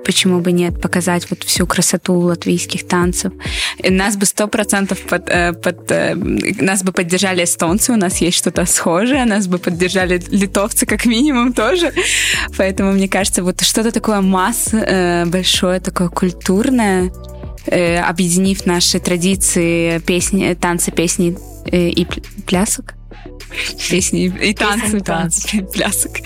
[0.06, 3.34] почему бы нет, показать вот всю красоту латвийских танцев.
[3.84, 8.38] Нас бы сто процентов под, э, под, э, нас бы поддержали эстонцы, у нас есть
[8.38, 11.94] что-то схожее, нас бы поддержали литовцы как минимум тоже.
[12.58, 17.12] Поэтому мне кажется, вот что-то такое масс э, большое, такое культурное,
[18.10, 21.38] объединив наши традиции, песни, танцы, песни
[21.70, 22.08] и
[22.46, 22.97] плясок,
[23.90, 26.18] песни и танцы, танцы, плясок.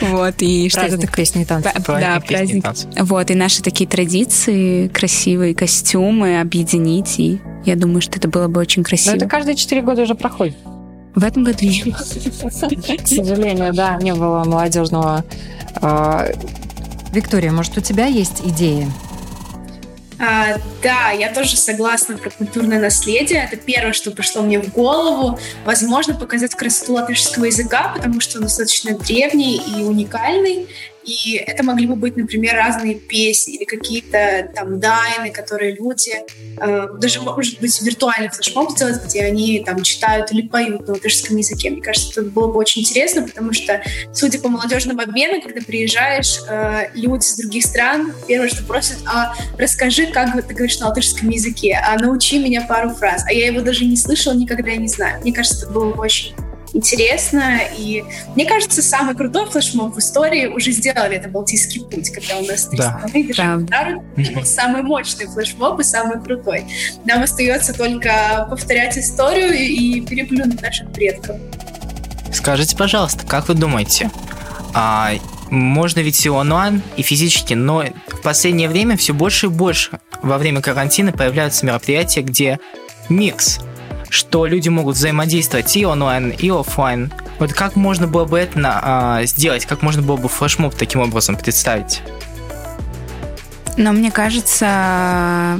[0.00, 1.16] Вот, и что это такое?
[1.16, 1.70] Песни и танцы.
[1.86, 2.64] Да, праздник.
[3.00, 8.60] Вот, и наши такие традиции, красивые костюмы объединить, и я думаю, что это было бы
[8.60, 9.12] очень красиво.
[9.12, 10.56] Но это каждые четыре года уже проходит.
[11.14, 11.82] В этом году не.
[11.92, 15.24] К сожалению, да, не было молодежного.
[15.76, 16.26] А,
[17.12, 18.90] Виктория, может, у тебя есть идеи?
[20.24, 23.44] А, да, я тоже согласна про культурное наследие.
[23.44, 25.38] Это первое, что пришло мне в голову.
[25.66, 30.66] Возможно, показать красоту латышского языка, потому что он достаточно древний и уникальный.
[31.06, 36.12] И это могли бы быть, например, разные песни или какие-то там дайны, которые люди,
[36.58, 41.36] э, даже, может быть, виртуальный флешмоб сделать, где они там читают или поют на латышском
[41.36, 41.70] языке.
[41.70, 46.40] Мне кажется, это было бы очень интересно, потому что, судя по молодежному обмену, когда приезжаешь,
[46.48, 51.28] э, люди с других стран первое, что просят, а расскажи, как ты говоришь на латышском
[51.28, 53.24] языке, а научи меня пару фраз.
[53.26, 55.20] А я его даже не слышала, никогда и не знаю.
[55.20, 56.34] Мне кажется, это было бы очень
[56.74, 57.60] интересно.
[57.78, 61.16] И мне кажется, самый крутой флешмоб в истории уже сделали.
[61.16, 62.98] Это Балтийский путь, когда у нас три да.
[62.98, 63.24] страны
[64.44, 66.64] Самый мощный флешмоб и самый крутой.
[67.04, 71.36] Нам остается только повторять историю и переплюнуть наших предков.
[72.32, 74.10] Скажите, пожалуйста, как вы думаете,
[74.74, 75.12] а,
[75.50, 80.38] можно ведь и онлайн, и физически, но в последнее время все больше и больше во
[80.38, 82.58] время карантина появляются мероприятия, где
[83.08, 83.60] микс
[84.14, 87.12] что люди могут взаимодействовать и онлайн, и офлайн.
[87.40, 89.66] Вот как можно было бы это а, сделать?
[89.66, 92.00] Как можно было бы флешмоб таким образом представить?
[93.76, 95.58] Но мне кажется,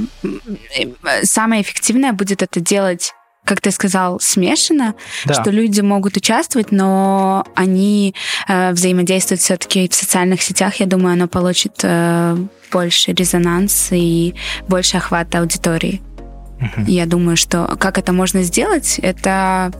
[1.25, 3.13] самое эффективное будет это делать
[3.45, 4.95] как ты сказал, смешано,
[5.27, 5.35] да.
[5.35, 8.15] что люди могут участвовать, но они
[8.49, 10.77] э, взаимодействуют все-таки в социальных сетях.
[10.77, 12.39] Я думаю, оно получит э,
[12.73, 14.35] больше резонанс и
[14.67, 16.01] больше охвата аудитории.
[16.87, 19.73] Я думаю, что как это можно сделать, это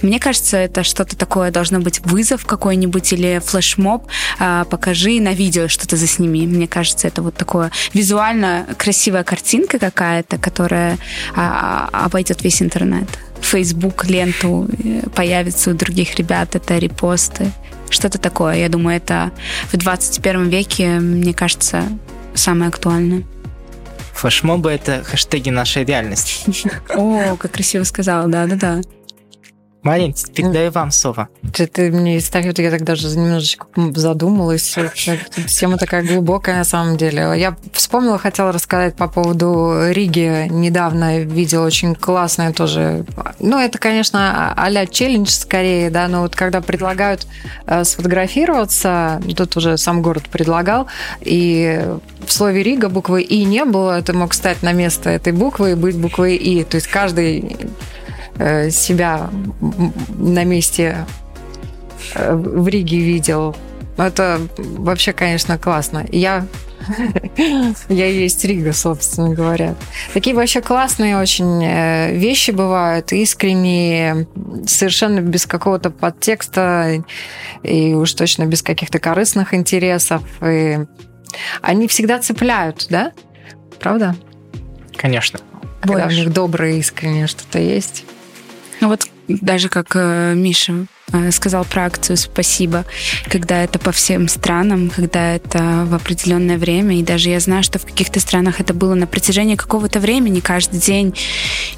[0.00, 4.06] Мне кажется, это что-то такое должно быть вызов какой-нибудь или флешмоб.
[4.38, 6.46] А, покажи на видео что-то засними.
[6.46, 10.98] Мне кажется, это вот такое визуально красивая картинка какая-то, которая
[11.34, 13.08] а, а, обойдет весь интернет.
[13.42, 17.52] Facebook ленту э, появится у других ребят, это репосты.
[17.90, 18.56] Что-то такое.
[18.56, 19.30] Я думаю, это
[19.72, 21.84] в 21 веке, мне кажется,
[22.34, 23.24] самое актуальное.
[24.16, 26.50] Флешмобы— это хэштеги нашей реальности.
[26.94, 28.80] О, как красиво сказала, да-да-да.
[29.86, 31.28] Марин, передаю вам слово.
[31.52, 34.76] Ты, мне ставишь, я так даже немножечко задумалась.
[35.46, 37.32] Тема такая глубокая на самом деле.
[37.36, 40.48] Я вспомнила, хотела рассказать по поводу Риги.
[40.50, 43.04] Недавно видела очень классное тоже.
[43.38, 47.24] Ну, это, конечно, а-ля челлендж скорее, да, но вот когда предлагают
[47.66, 50.88] э, сфотографироваться, тут уже сам город предлагал,
[51.20, 51.86] и
[52.26, 55.74] в слове Рига буквы И не было, ты мог стать на место этой буквы и
[55.74, 56.64] быть буквой И.
[56.64, 57.56] То есть каждый
[58.70, 59.30] себя
[60.18, 61.06] на месте
[62.14, 63.56] э, в Риге видел.
[63.96, 66.04] Это вообще, конечно, классно.
[66.10, 66.46] Я
[67.88, 69.74] я есть Рига, собственно говоря.
[70.12, 74.26] Такие вообще классные очень э, вещи бывают, искренние,
[74.66, 77.02] совершенно без какого-то подтекста
[77.62, 80.22] и уж точно без каких-то корыстных интересов.
[80.42, 80.78] И
[81.62, 83.12] они всегда цепляют, да?
[83.80, 84.16] Правда?
[84.96, 85.40] Конечно.
[85.80, 86.16] Когда Больше.
[86.16, 88.04] у них доброе, искреннее что-то есть.
[88.80, 92.84] Ну вот даже как э, Миша э, сказал про акцию «Спасибо»,
[93.28, 97.78] когда это по всем странам, когда это в определенное время, и даже я знаю, что
[97.78, 101.14] в каких-то странах это было на протяжении какого-то времени, каждый день,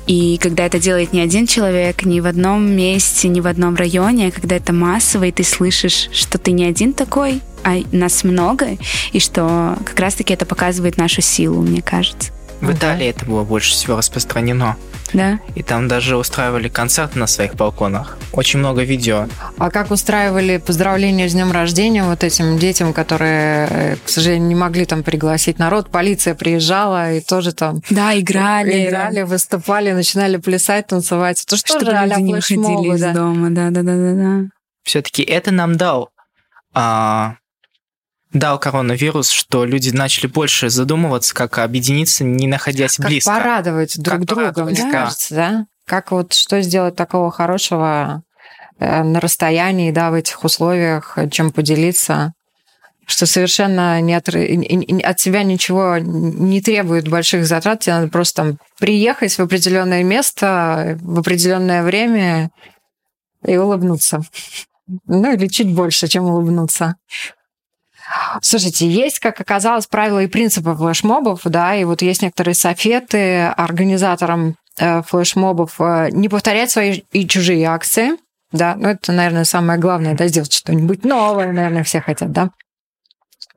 [0.07, 4.31] и когда это делает не один человек, не в одном месте, не в одном районе,
[4.31, 8.77] когда это массово, и ты слышишь, что ты не один такой, а нас много,
[9.13, 12.33] и что как раз-таки это показывает нашу силу, мне кажется.
[12.61, 14.77] В Италии это было больше всего распространено.
[15.13, 15.39] Да.
[15.55, 18.19] И там даже устраивали концерты на своих балконах.
[18.33, 19.27] Очень много видео.
[19.57, 24.55] А как устраивали поздравления с днем рождения вот этим детям, которые, э, к сожалению, не
[24.55, 25.91] могли там пригласить народ?
[25.91, 27.81] Полиция приезжала и тоже там...
[27.91, 28.87] Да, играли.
[28.87, 31.43] Играли, выступали, начинали плясать, танцевать.
[31.45, 33.51] Это что Чтобы люди не выходили из дома.
[33.51, 34.49] Да, да, да, да, да.
[34.85, 36.11] Все-таки это нам дал
[36.75, 37.37] а,
[38.33, 43.31] дал коронавирус, что люди начали больше задумываться, как объединиться, не находясь как близко.
[43.31, 44.91] порадовать друг как друга, порадовать, мне да.
[44.91, 45.67] кажется, да?
[45.87, 48.23] Как вот что сделать такого хорошего
[48.79, 52.35] э, на расстоянии, да, в этих условиях, чем поделиться,
[53.07, 58.59] что совершенно не от, от себя ничего не требует больших затрат, тебе надо просто там
[58.79, 62.51] приехать в определенное место в определенное время
[63.45, 64.21] и улыбнуться.
[65.07, 66.97] Ну, или чуть больше, чем улыбнуться.
[68.43, 74.57] Слушайте, есть, как оказалось, правила и принципы флешмобов, да, и вот есть некоторые советы организаторам
[74.79, 78.13] э, флешмобов э, не повторять свои и чужие акции,
[78.53, 82.51] да, ну это, наверное, самое главное, да, сделать что-нибудь новое, наверное, все хотят, да.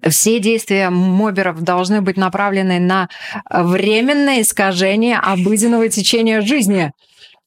[0.08, 3.08] Все действия моберов должны быть направлены на
[3.50, 6.92] временное искажение обыденного течения жизни–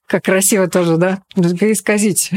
[0.07, 1.23] как красиво тоже, да?
[1.35, 2.31] Исказить.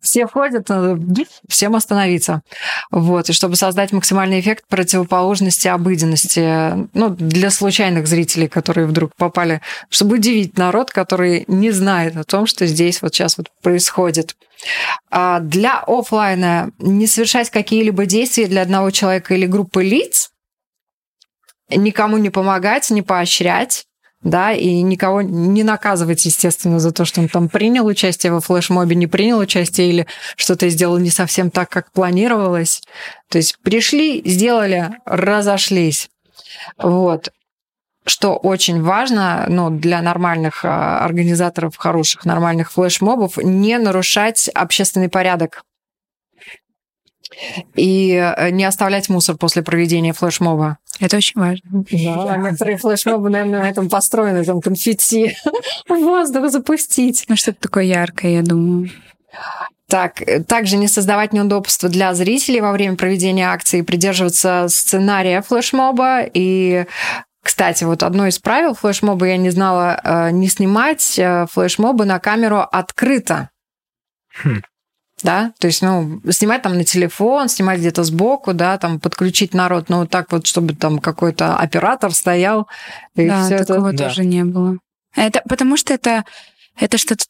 [0.00, 1.00] Все ходят, надо
[1.48, 2.42] всем остановиться.
[2.90, 3.30] Вот.
[3.30, 10.16] И чтобы создать максимальный эффект противоположности обыденности, ну, для случайных зрителей, которые вдруг попали, чтобы
[10.16, 14.36] удивить народ, который не знает о том, что здесь вот сейчас вот происходит.
[15.10, 20.30] А для офлайна не совершать какие-либо действия для одного человека или группы лиц,
[21.70, 23.86] никому не помогать, не поощрять,
[24.22, 28.94] да, и никого не наказывать, естественно, за то, что он там принял участие во флешмобе,
[28.94, 30.06] не принял участие или
[30.36, 32.82] что-то сделал не совсем так, как планировалось.
[33.28, 36.08] То есть пришли, сделали, разошлись.
[36.78, 37.32] Вот.
[38.04, 45.62] Что очень важно ну, для нормальных а, организаторов, хороших, нормальных флешмобов, не нарушать общественный порядок
[47.74, 50.78] и э, не оставлять мусор после проведения флешмоба.
[51.02, 51.84] Это очень важно.
[52.24, 55.36] Да, некоторые флешмобы, наверное, на этом построены, там конфетти
[55.88, 57.24] в воздух запустить.
[57.28, 58.88] Ну, что-то такое яркое, я думаю.
[59.88, 66.22] Так, э, также не создавать неудобства для зрителей во время проведения акции, придерживаться сценария флешмоба
[66.22, 66.86] и
[67.44, 72.60] кстати, вот одно из правил флешмоба я не знала, э, не снимать флешмобы на камеру
[72.60, 73.50] открыто.
[74.44, 74.62] Хм
[75.22, 79.88] да, то есть, ну, снимать там на телефон, снимать где-то сбоку, да, там подключить народ,
[79.88, 82.68] ну, так вот, чтобы там какой-то оператор стоял.
[83.14, 84.04] И да, все такого это...
[84.04, 84.24] тоже да.
[84.24, 84.78] не было.
[85.14, 86.24] Это потому что это
[86.76, 87.24] это что-то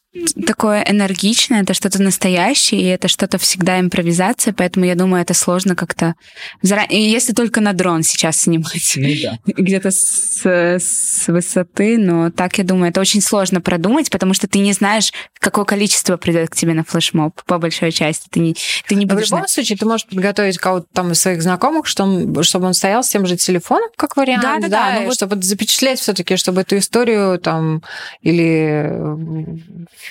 [0.45, 5.75] такое энергичное, это что-то настоящее, и это что-то всегда импровизация, поэтому я думаю, это сложно
[5.75, 6.15] как-то...
[6.61, 8.93] Если только на дрон сейчас снимать.
[8.95, 9.39] Ну, да.
[9.45, 14.59] Где-то с, с высоты, но так, я думаю, это очень сложно продумать, потому что ты
[14.59, 18.27] не знаешь, какое количество придет к тебе на флешмоб, по большой части.
[18.29, 18.55] Ты не,
[18.87, 19.27] ты не будешь...
[19.27, 23.03] В любом случае, ты можешь подготовить кого-то там из своих знакомых, чтобы, чтобы он стоял
[23.03, 25.15] с тем же телефоном, как вариант, да, да, да, да ну, вот...
[25.15, 27.83] чтобы запечатлеть все таки чтобы эту историю там
[28.21, 28.91] или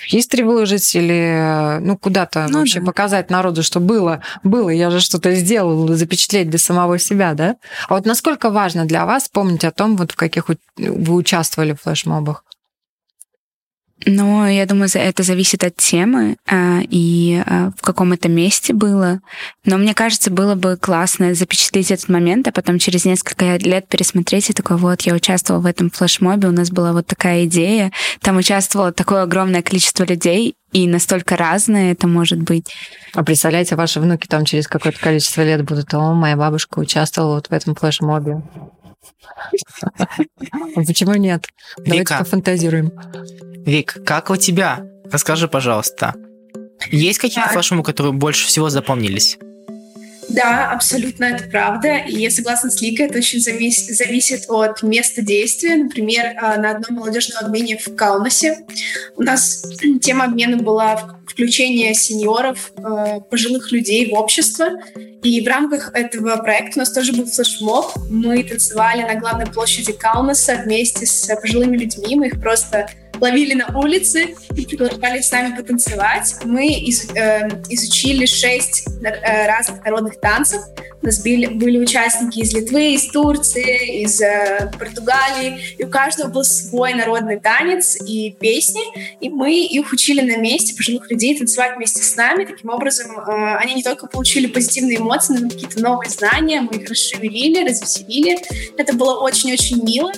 [0.07, 2.85] хистори выложить, или ну куда-то ну, вообще да.
[2.85, 7.55] показать народу, что было, было, я же что-то сделал, запечатлеть для самого себя, да?
[7.87, 11.81] А вот насколько важно для вас помнить о том, вот в каких вы участвовали в
[11.81, 12.43] флешмобах?
[14.05, 19.21] Но я думаю, это зависит от темы а, и а, в каком это месте было.
[19.65, 24.49] Но мне кажется, было бы классно запечатлеть этот момент, а потом через несколько лет пересмотреть
[24.49, 27.91] и такой, вот, я участвовала в этом флешмобе, у нас была вот такая идея,
[28.21, 32.73] там участвовало такое огромное количество людей, и настолько разные это может быть.
[33.13, 37.47] А представляете, ваши внуки там через какое-то количество лет будут, о, моя бабушка участвовала вот
[37.47, 38.41] в этом флешмобе.
[40.75, 41.47] Почему нет?
[41.77, 42.91] Давайте пофантазируем.
[43.65, 44.85] Вик, как у тебя?
[45.11, 46.13] Расскажи, пожалуйста.
[46.91, 49.37] Есть какие-то флешмобы, которые больше всего запомнились?
[50.29, 51.97] Да, абсолютно это правда.
[51.97, 55.75] И я согласна с Ликой, это очень завис- зависит от места действия.
[55.75, 58.65] Например, а, на одном молодежном обмене в Каунасе
[59.15, 59.63] у нас
[60.01, 64.69] тема обмена была включение сеньоров, а, пожилых людей в общество.
[65.23, 67.91] И в рамках этого проекта у нас тоже был флешмоб.
[68.09, 72.15] Мы танцевали на главной площади Каунаса вместе с пожилыми людьми.
[72.15, 72.89] Мы их просто
[73.19, 76.35] ловили на улице и приглашали с нами потанцевать.
[76.43, 80.61] Мы из, э, изучили шесть э, разных народных танцев.
[81.01, 85.59] У нас были, были участники из Литвы, из Турции, из э, Португалии.
[85.77, 88.81] И у каждого был свой народный танец и песни.
[89.19, 92.45] И мы их учили на месте, пожилых людей, танцевать вместе с нами.
[92.45, 96.61] Таким образом, э, они не только получили позитивные эмоции, но и какие-то новые знания.
[96.61, 98.37] Мы их расшевелили, развеселили.
[98.77, 100.11] Это было очень-очень мило.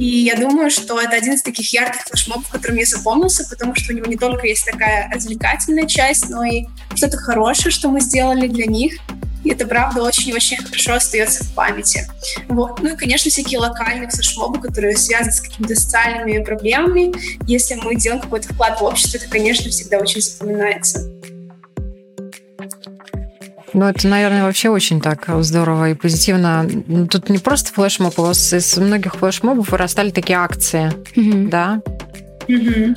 [0.00, 3.92] И я думаю, что это один из таких ярких флешмобов, который мне запомнился, потому что
[3.92, 8.48] у него не только есть такая развлекательная часть, но и что-то хорошее, что мы сделали
[8.48, 8.94] для них.
[9.44, 12.08] И это, правда, очень-очень хорошо остается в памяти.
[12.48, 12.80] Вот.
[12.80, 17.12] Ну и, конечно, всякие локальные флешмобы, которые связаны с какими-то социальными проблемами.
[17.46, 21.10] Если мы делаем какой-то вклад в общество, это, конечно, всегда очень запоминается.
[23.72, 26.68] Ну, это, наверное, вообще очень так здорово и позитивно.
[26.86, 31.48] Ну, тут не просто флешмоб, у вас из многих флешмобов вырастали такие акции, mm-hmm.
[31.48, 31.82] да?
[32.48, 32.96] Mm-hmm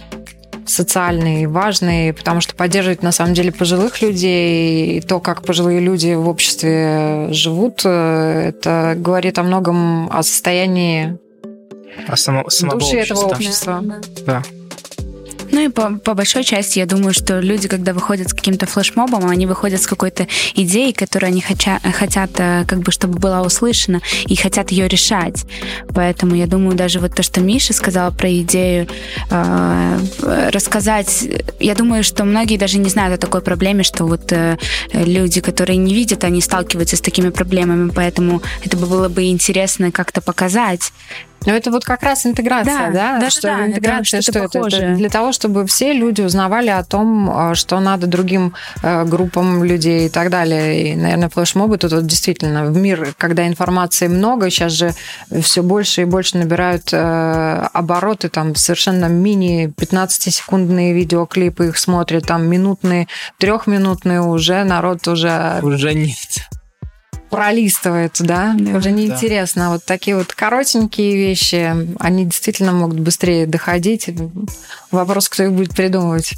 [0.66, 6.14] социальные, важные, потому что поддерживать на самом деле пожилых людей и то, как пожилые люди
[6.14, 11.18] в обществе живут, э, это говорит о многом о состоянии
[12.08, 13.82] о само, души этого общества.
[13.84, 14.02] Да.
[14.26, 14.44] да.
[15.54, 19.30] Ну и по, по большой части я думаю, что люди, когда выходят с каким-то флешмобом,
[19.30, 24.02] они выходят с какой-то идеей, которую они хотя, хотят, э, как бы, чтобы была услышана,
[24.26, 25.46] и хотят ее решать.
[25.94, 28.88] Поэтому я думаю, даже вот то, что Миша сказала про идею
[29.30, 31.24] э, рассказать,
[31.60, 34.58] я думаю, что многие даже не знают о такой проблеме, что вот э,
[34.92, 40.20] люди, которые не видят, они сталкиваются с такими проблемами, поэтому это было бы интересно как-то
[40.20, 40.92] показать,
[41.46, 43.14] но это вот как раз интеграция, да?
[43.14, 44.68] Да, да что да, интеграция, это что это?
[44.68, 44.96] это?
[44.96, 50.08] Для того, чтобы все люди узнавали о том, а, что надо другим э, группам людей
[50.08, 50.92] и так далее.
[50.92, 54.94] И, наверное, флешмобы тут вот действительно в мир, когда информации много, сейчас же
[55.42, 62.48] все больше и больше набирают э, обороты, там совершенно мини 15-секундные видеоклипы их смотрят, там
[62.48, 65.60] минутные, трехминутные уже народ уже...
[65.62, 66.48] Уже нет
[67.34, 69.64] пролистывает, да, да уже неинтересно.
[69.64, 69.70] Да.
[69.72, 74.08] Вот такие вот коротенькие вещи, они действительно могут быстрее доходить.
[74.92, 76.36] Вопрос, кто их будет придумывать.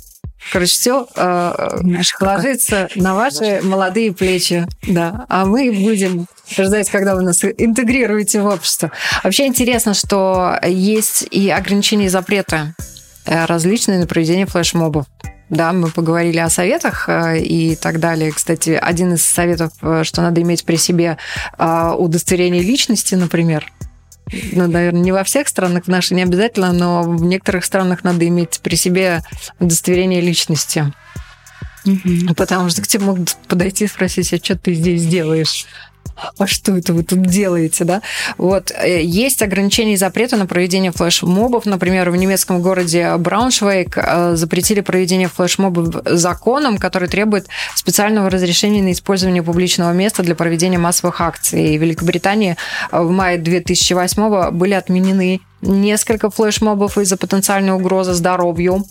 [0.53, 1.79] Короче, все э,
[2.21, 5.25] ложится на ваши молодые плечи, да.
[5.27, 8.91] А мы будем ждать, когда вы нас интегрируете в общество.
[9.21, 12.73] Вообще интересно, что есть и ограничения и запреты
[13.25, 15.07] э, различные на проведение флешмобов.
[15.49, 18.31] Да, мы поговорили о советах э, и так далее.
[18.31, 21.17] Кстати, один из советов, э, что надо иметь при себе
[21.57, 23.71] э, удостоверение личности, например.
[24.53, 28.27] Ну, наверное, не во всех странах, в нашей не обязательно, но в некоторых странах надо
[28.27, 29.21] иметь при себе
[29.59, 30.91] удостоверение личности.
[31.85, 32.33] Угу.
[32.35, 35.67] Потому что к тебе могут подойти и спросить, а что ты здесь делаешь?
[36.37, 38.01] А что это вы тут делаете, да?
[38.37, 38.71] Вот.
[38.71, 41.65] Э, есть ограничения и запреты на проведение флешмобов.
[41.65, 48.91] Например, в немецком городе Брауншвейк э, запретили проведение флешмобов законом, который требует специального разрешения на
[48.91, 51.75] использование публичного места для проведения массовых акций.
[51.75, 52.55] И в Великобритании
[52.91, 58.85] э, в мае 2008 были отменены несколько флешмобов из-за потенциальной угрозы здоровью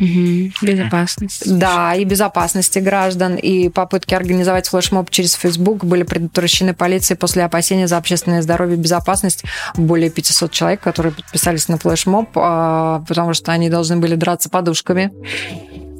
[0.00, 0.50] Угу.
[0.62, 1.58] Безопасность.
[1.58, 7.88] Да, и безопасности граждан, и попытки организовать флешмоб через Facebook были предотвращены полицией после опасения
[7.88, 9.44] за общественное здоровье и безопасность.
[9.76, 15.12] Более 500 человек, которые подписались на флешмоб, а, потому что они должны были драться подушками.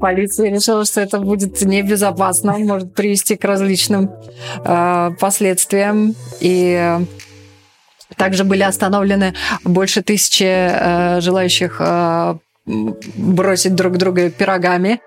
[0.01, 4.11] Полиция решила, что это будет небезопасно, может привести к различным
[4.65, 6.15] э, последствиям.
[6.41, 6.99] И
[8.17, 9.35] также были остановлены
[9.65, 12.37] больше тысячи э, желающих э,
[13.17, 15.01] бросить друг друга пирогами.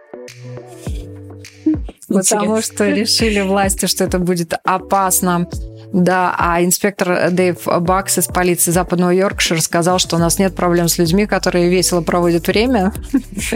[2.08, 5.48] Потому что решили власти, что это будет опасно.
[5.94, 10.88] Да, а инспектор Дэйв Бакс из полиции Западного Йоркшира сказал, что у нас нет проблем
[10.88, 12.94] с людьми, которые весело проводят время.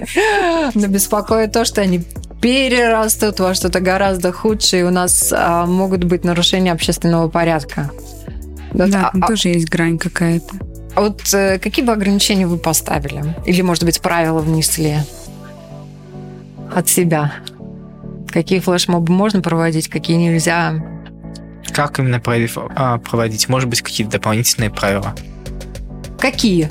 [0.74, 2.04] Но беспокоит то, что они
[2.42, 7.90] перерастут во что-то гораздо худшее, и у нас а, могут быть нарушения общественного порядка.
[8.74, 10.75] Да, а, тоже есть грань какая-то.
[10.96, 13.36] А вот э, какие бы ограничения вы поставили?
[13.46, 15.00] Или, может быть, правила внесли
[16.74, 17.34] от себя?
[18.30, 20.74] Какие флешмобы можно проводить, какие нельзя?
[21.74, 22.22] Как именно
[22.76, 23.50] а, проводить?
[23.50, 25.14] Может быть, какие-то дополнительные правила?
[26.18, 26.70] Какие?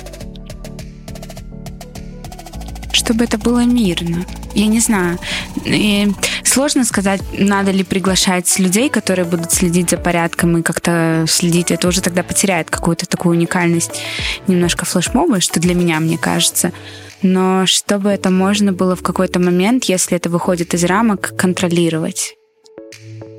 [3.05, 4.25] Чтобы это было мирно.
[4.55, 5.19] Я не знаю.
[5.67, 6.11] И
[6.43, 11.71] сложно сказать, надо ли приглашать людей, которые будут следить за порядком и как-то следить.
[11.71, 14.01] Это уже тогда потеряет какую-то такую уникальность
[14.47, 16.73] немножко флешмоба, что для меня, мне кажется.
[17.21, 22.37] Но чтобы это можно было в какой-то момент, если это выходит из рамок, контролировать.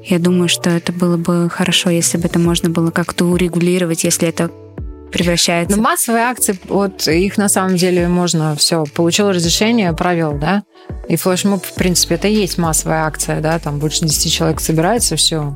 [0.03, 4.27] Я думаю, что это было бы хорошо, если бы это можно было как-то урегулировать, если
[4.27, 4.51] это
[5.11, 5.77] превращается.
[5.77, 10.63] Но массовые акции, вот их на самом деле можно все, получил разрешение, провел, да?
[11.07, 15.15] И флешмоб, в принципе, это и есть массовая акция, да, там больше 10 человек собирается,
[15.15, 15.55] все,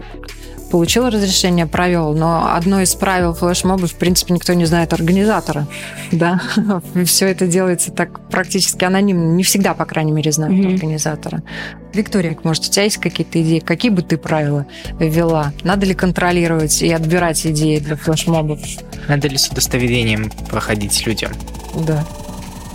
[0.69, 5.67] получил разрешение, провел, но одно из правил флешмоба, в принципе, никто не знает организатора,
[6.11, 6.41] да,
[7.05, 10.73] все это делается так практически анонимно, не всегда, по крайней мере, знают mm-hmm.
[10.73, 11.43] организатора.
[11.93, 14.65] Виктория, может, у тебя есть какие-то идеи, какие бы ты правила
[14.99, 15.53] ввела?
[15.63, 18.59] Надо ли контролировать и отбирать идеи для флешмобов?
[19.07, 21.31] Надо ли с удостоверением проходить людям?
[21.75, 22.05] Да.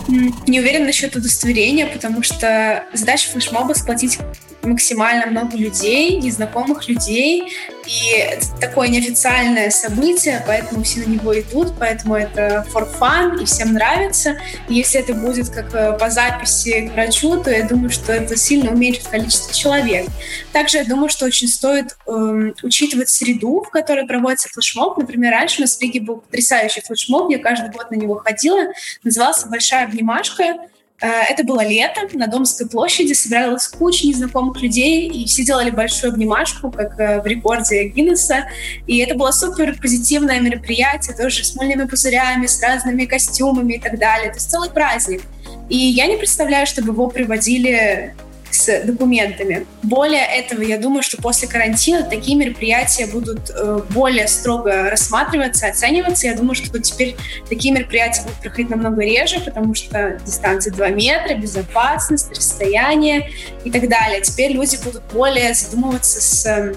[0.07, 4.19] Не уверен насчет удостоверения, потому что задача флешмоба сплотить
[4.65, 7.51] максимально много людей, незнакомых людей,
[7.85, 13.73] и такое неофициальное событие, поэтому все на него идут, поэтому это for fun, и всем
[13.73, 14.37] нравится.
[14.67, 18.35] И если это будет как э, по записи к врачу, то я думаю, что это
[18.35, 20.07] сильно уменьшит количество человек.
[20.51, 24.97] Также я думаю, что очень стоит эм, учитывать среду, в которой проводится флешмоб.
[24.97, 28.73] Например, раньше у нас в Риге был потрясающий флешмоб, я каждый год на него ходила,
[29.03, 30.55] назывался «Большая обнимашка»,
[30.99, 36.71] это было лето, на Домской площади собиралась куча незнакомых людей, и все делали большую обнимашку,
[36.71, 38.47] как э, в рекорде Гиннесса.
[38.87, 43.99] И это было супер позитивное мероприятие, тоже с мыльными пузырями, с разными костюмами и так
[43.99, 44.29] далее.
[44.29, 45.21] То есть целый праздник.
[45.69, 48.15] И я не представляю, чтобы его приводили
[48.55, 49.67] с документами.
[49.83, 56.27] Более этого, я думаю, что после карантина такие мероприятия будут э, более строго рассматриваться, оцениваться.
[56.27, 57.15] Я думаю, что теперь
[57.49, 63.29] такие мероприятия будут проходить намного реже, потому что дистанция 2 метра, безопасность, расстояние
[63.63, 64.21] и так далее.
[64.21, 66.75] Теперь люди будут более задумываться с э,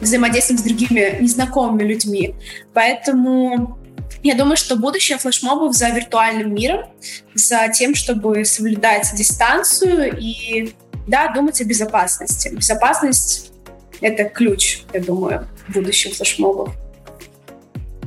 [0.00, 2.34] взаимодействием с другими незнакомыми людьми.
[2.74, 3.78] Поэтому
[4.22, 6.86] я думаю, что будущее флешмобов за виртуальным миром,
[7.34, 10.74] за тем, чтобы соблюдать дистанцию и
[11.10, 12.48] да, думать о безопасности.
[12.54, 13.50] Безопасность—
[14.00, 16.72] это ключ, я думаю, в будущем флешмобов.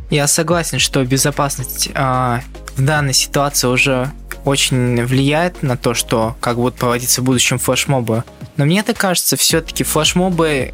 [0.10, 2.40] Я согласен, что безопасность э,
[2.76, 4.12] в данной ситуации уже
[4.46, 8.24] очень влияет на то, что как будут проводиться в будущем флешмобы.
[8.58, 10.74] Но мне так кажется, все-таки флешмобы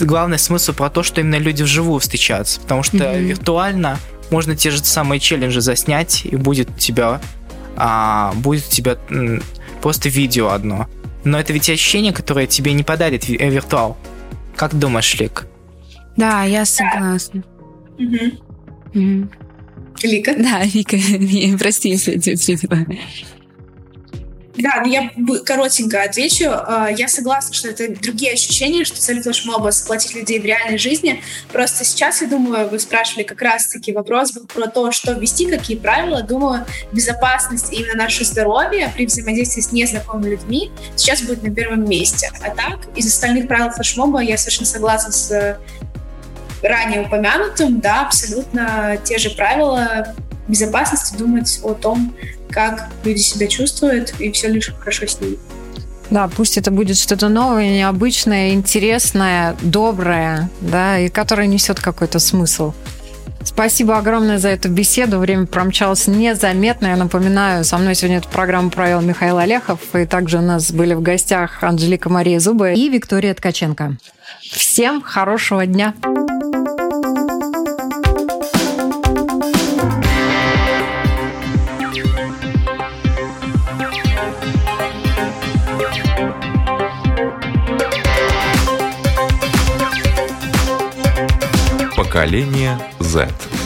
[0.00, 3.20] главный смысл про то, что именно люди вживую встречаются, потому что mm-hmm.
[3.20, 3.98] виртуально
[4.30, 7.20] можно те же самые челленджи заснять и будет у тебя
[7.76, 9.42] а, будет у тебя м,
[9.80, 10.88] просто видео одно.
[11.28, 13.98] Но это ведь ощущение, которое тебе не подарит э, виртуал.
[14.56, 15.46] Как думаешь, Лик?
[16.16, 17.44] Да, я согласна.
[17.98, 18.98] Угу.
[18.98, 19.28] Угу.
[20.04, 20.34] Лика?
[20.38, 20.96] Да, Вика,
[21.58, 22.86] прости, если я тебя
[24.58, 25.10] да, ну я
[25.44, 26.46] коротенько отвечу.
[26.50, 31.22] А, я согласна, что это другие ощущения, что цель флешмоба— сплотить людей в реальной жизни.
[31.52, 35.76] Просто сейчас, я думаю, вы спрашивали как раз-таки вопрос был про то, что ввести, какие
[35.76, 36.22] правила.
[36.22, 42.30] Думаю, безопасность именно наше здоровье при взаимодействии с незнакомыми людьми сейчас будет на первом месте.
[42.42, 45.58] А так, из остальных правил флешмоба я совершенно согласна с
[46.62, 50.14] ранее упомянутым, да, абсолютно те же правила
[50.48, 52.14] безопасности, думать о том,
[52.50, 55.36] как люди себя чувствуют, и все лишь хорошо с ними.
[56.10, 62.72] Да, пусть это будет что-то новое, необычное, интересное, доброе, да, и которое несет какой-то смысл.
[63.44, 65.18] Спасибо огромное за эту беседу.
[65.18, 66.88] Время промчалось незаметно.
[66.88, 70.94] Я напоминаю, со мной сегодня эту программу провел Михаил Олехов, и также у нас были
[70.94, 73.96] в гостях Анжелика Мария Зубы и Виктория Ткаченко.
[74.40, 75.94] Всем хорошего дня!
[92.08, 93.57] Поколение Z.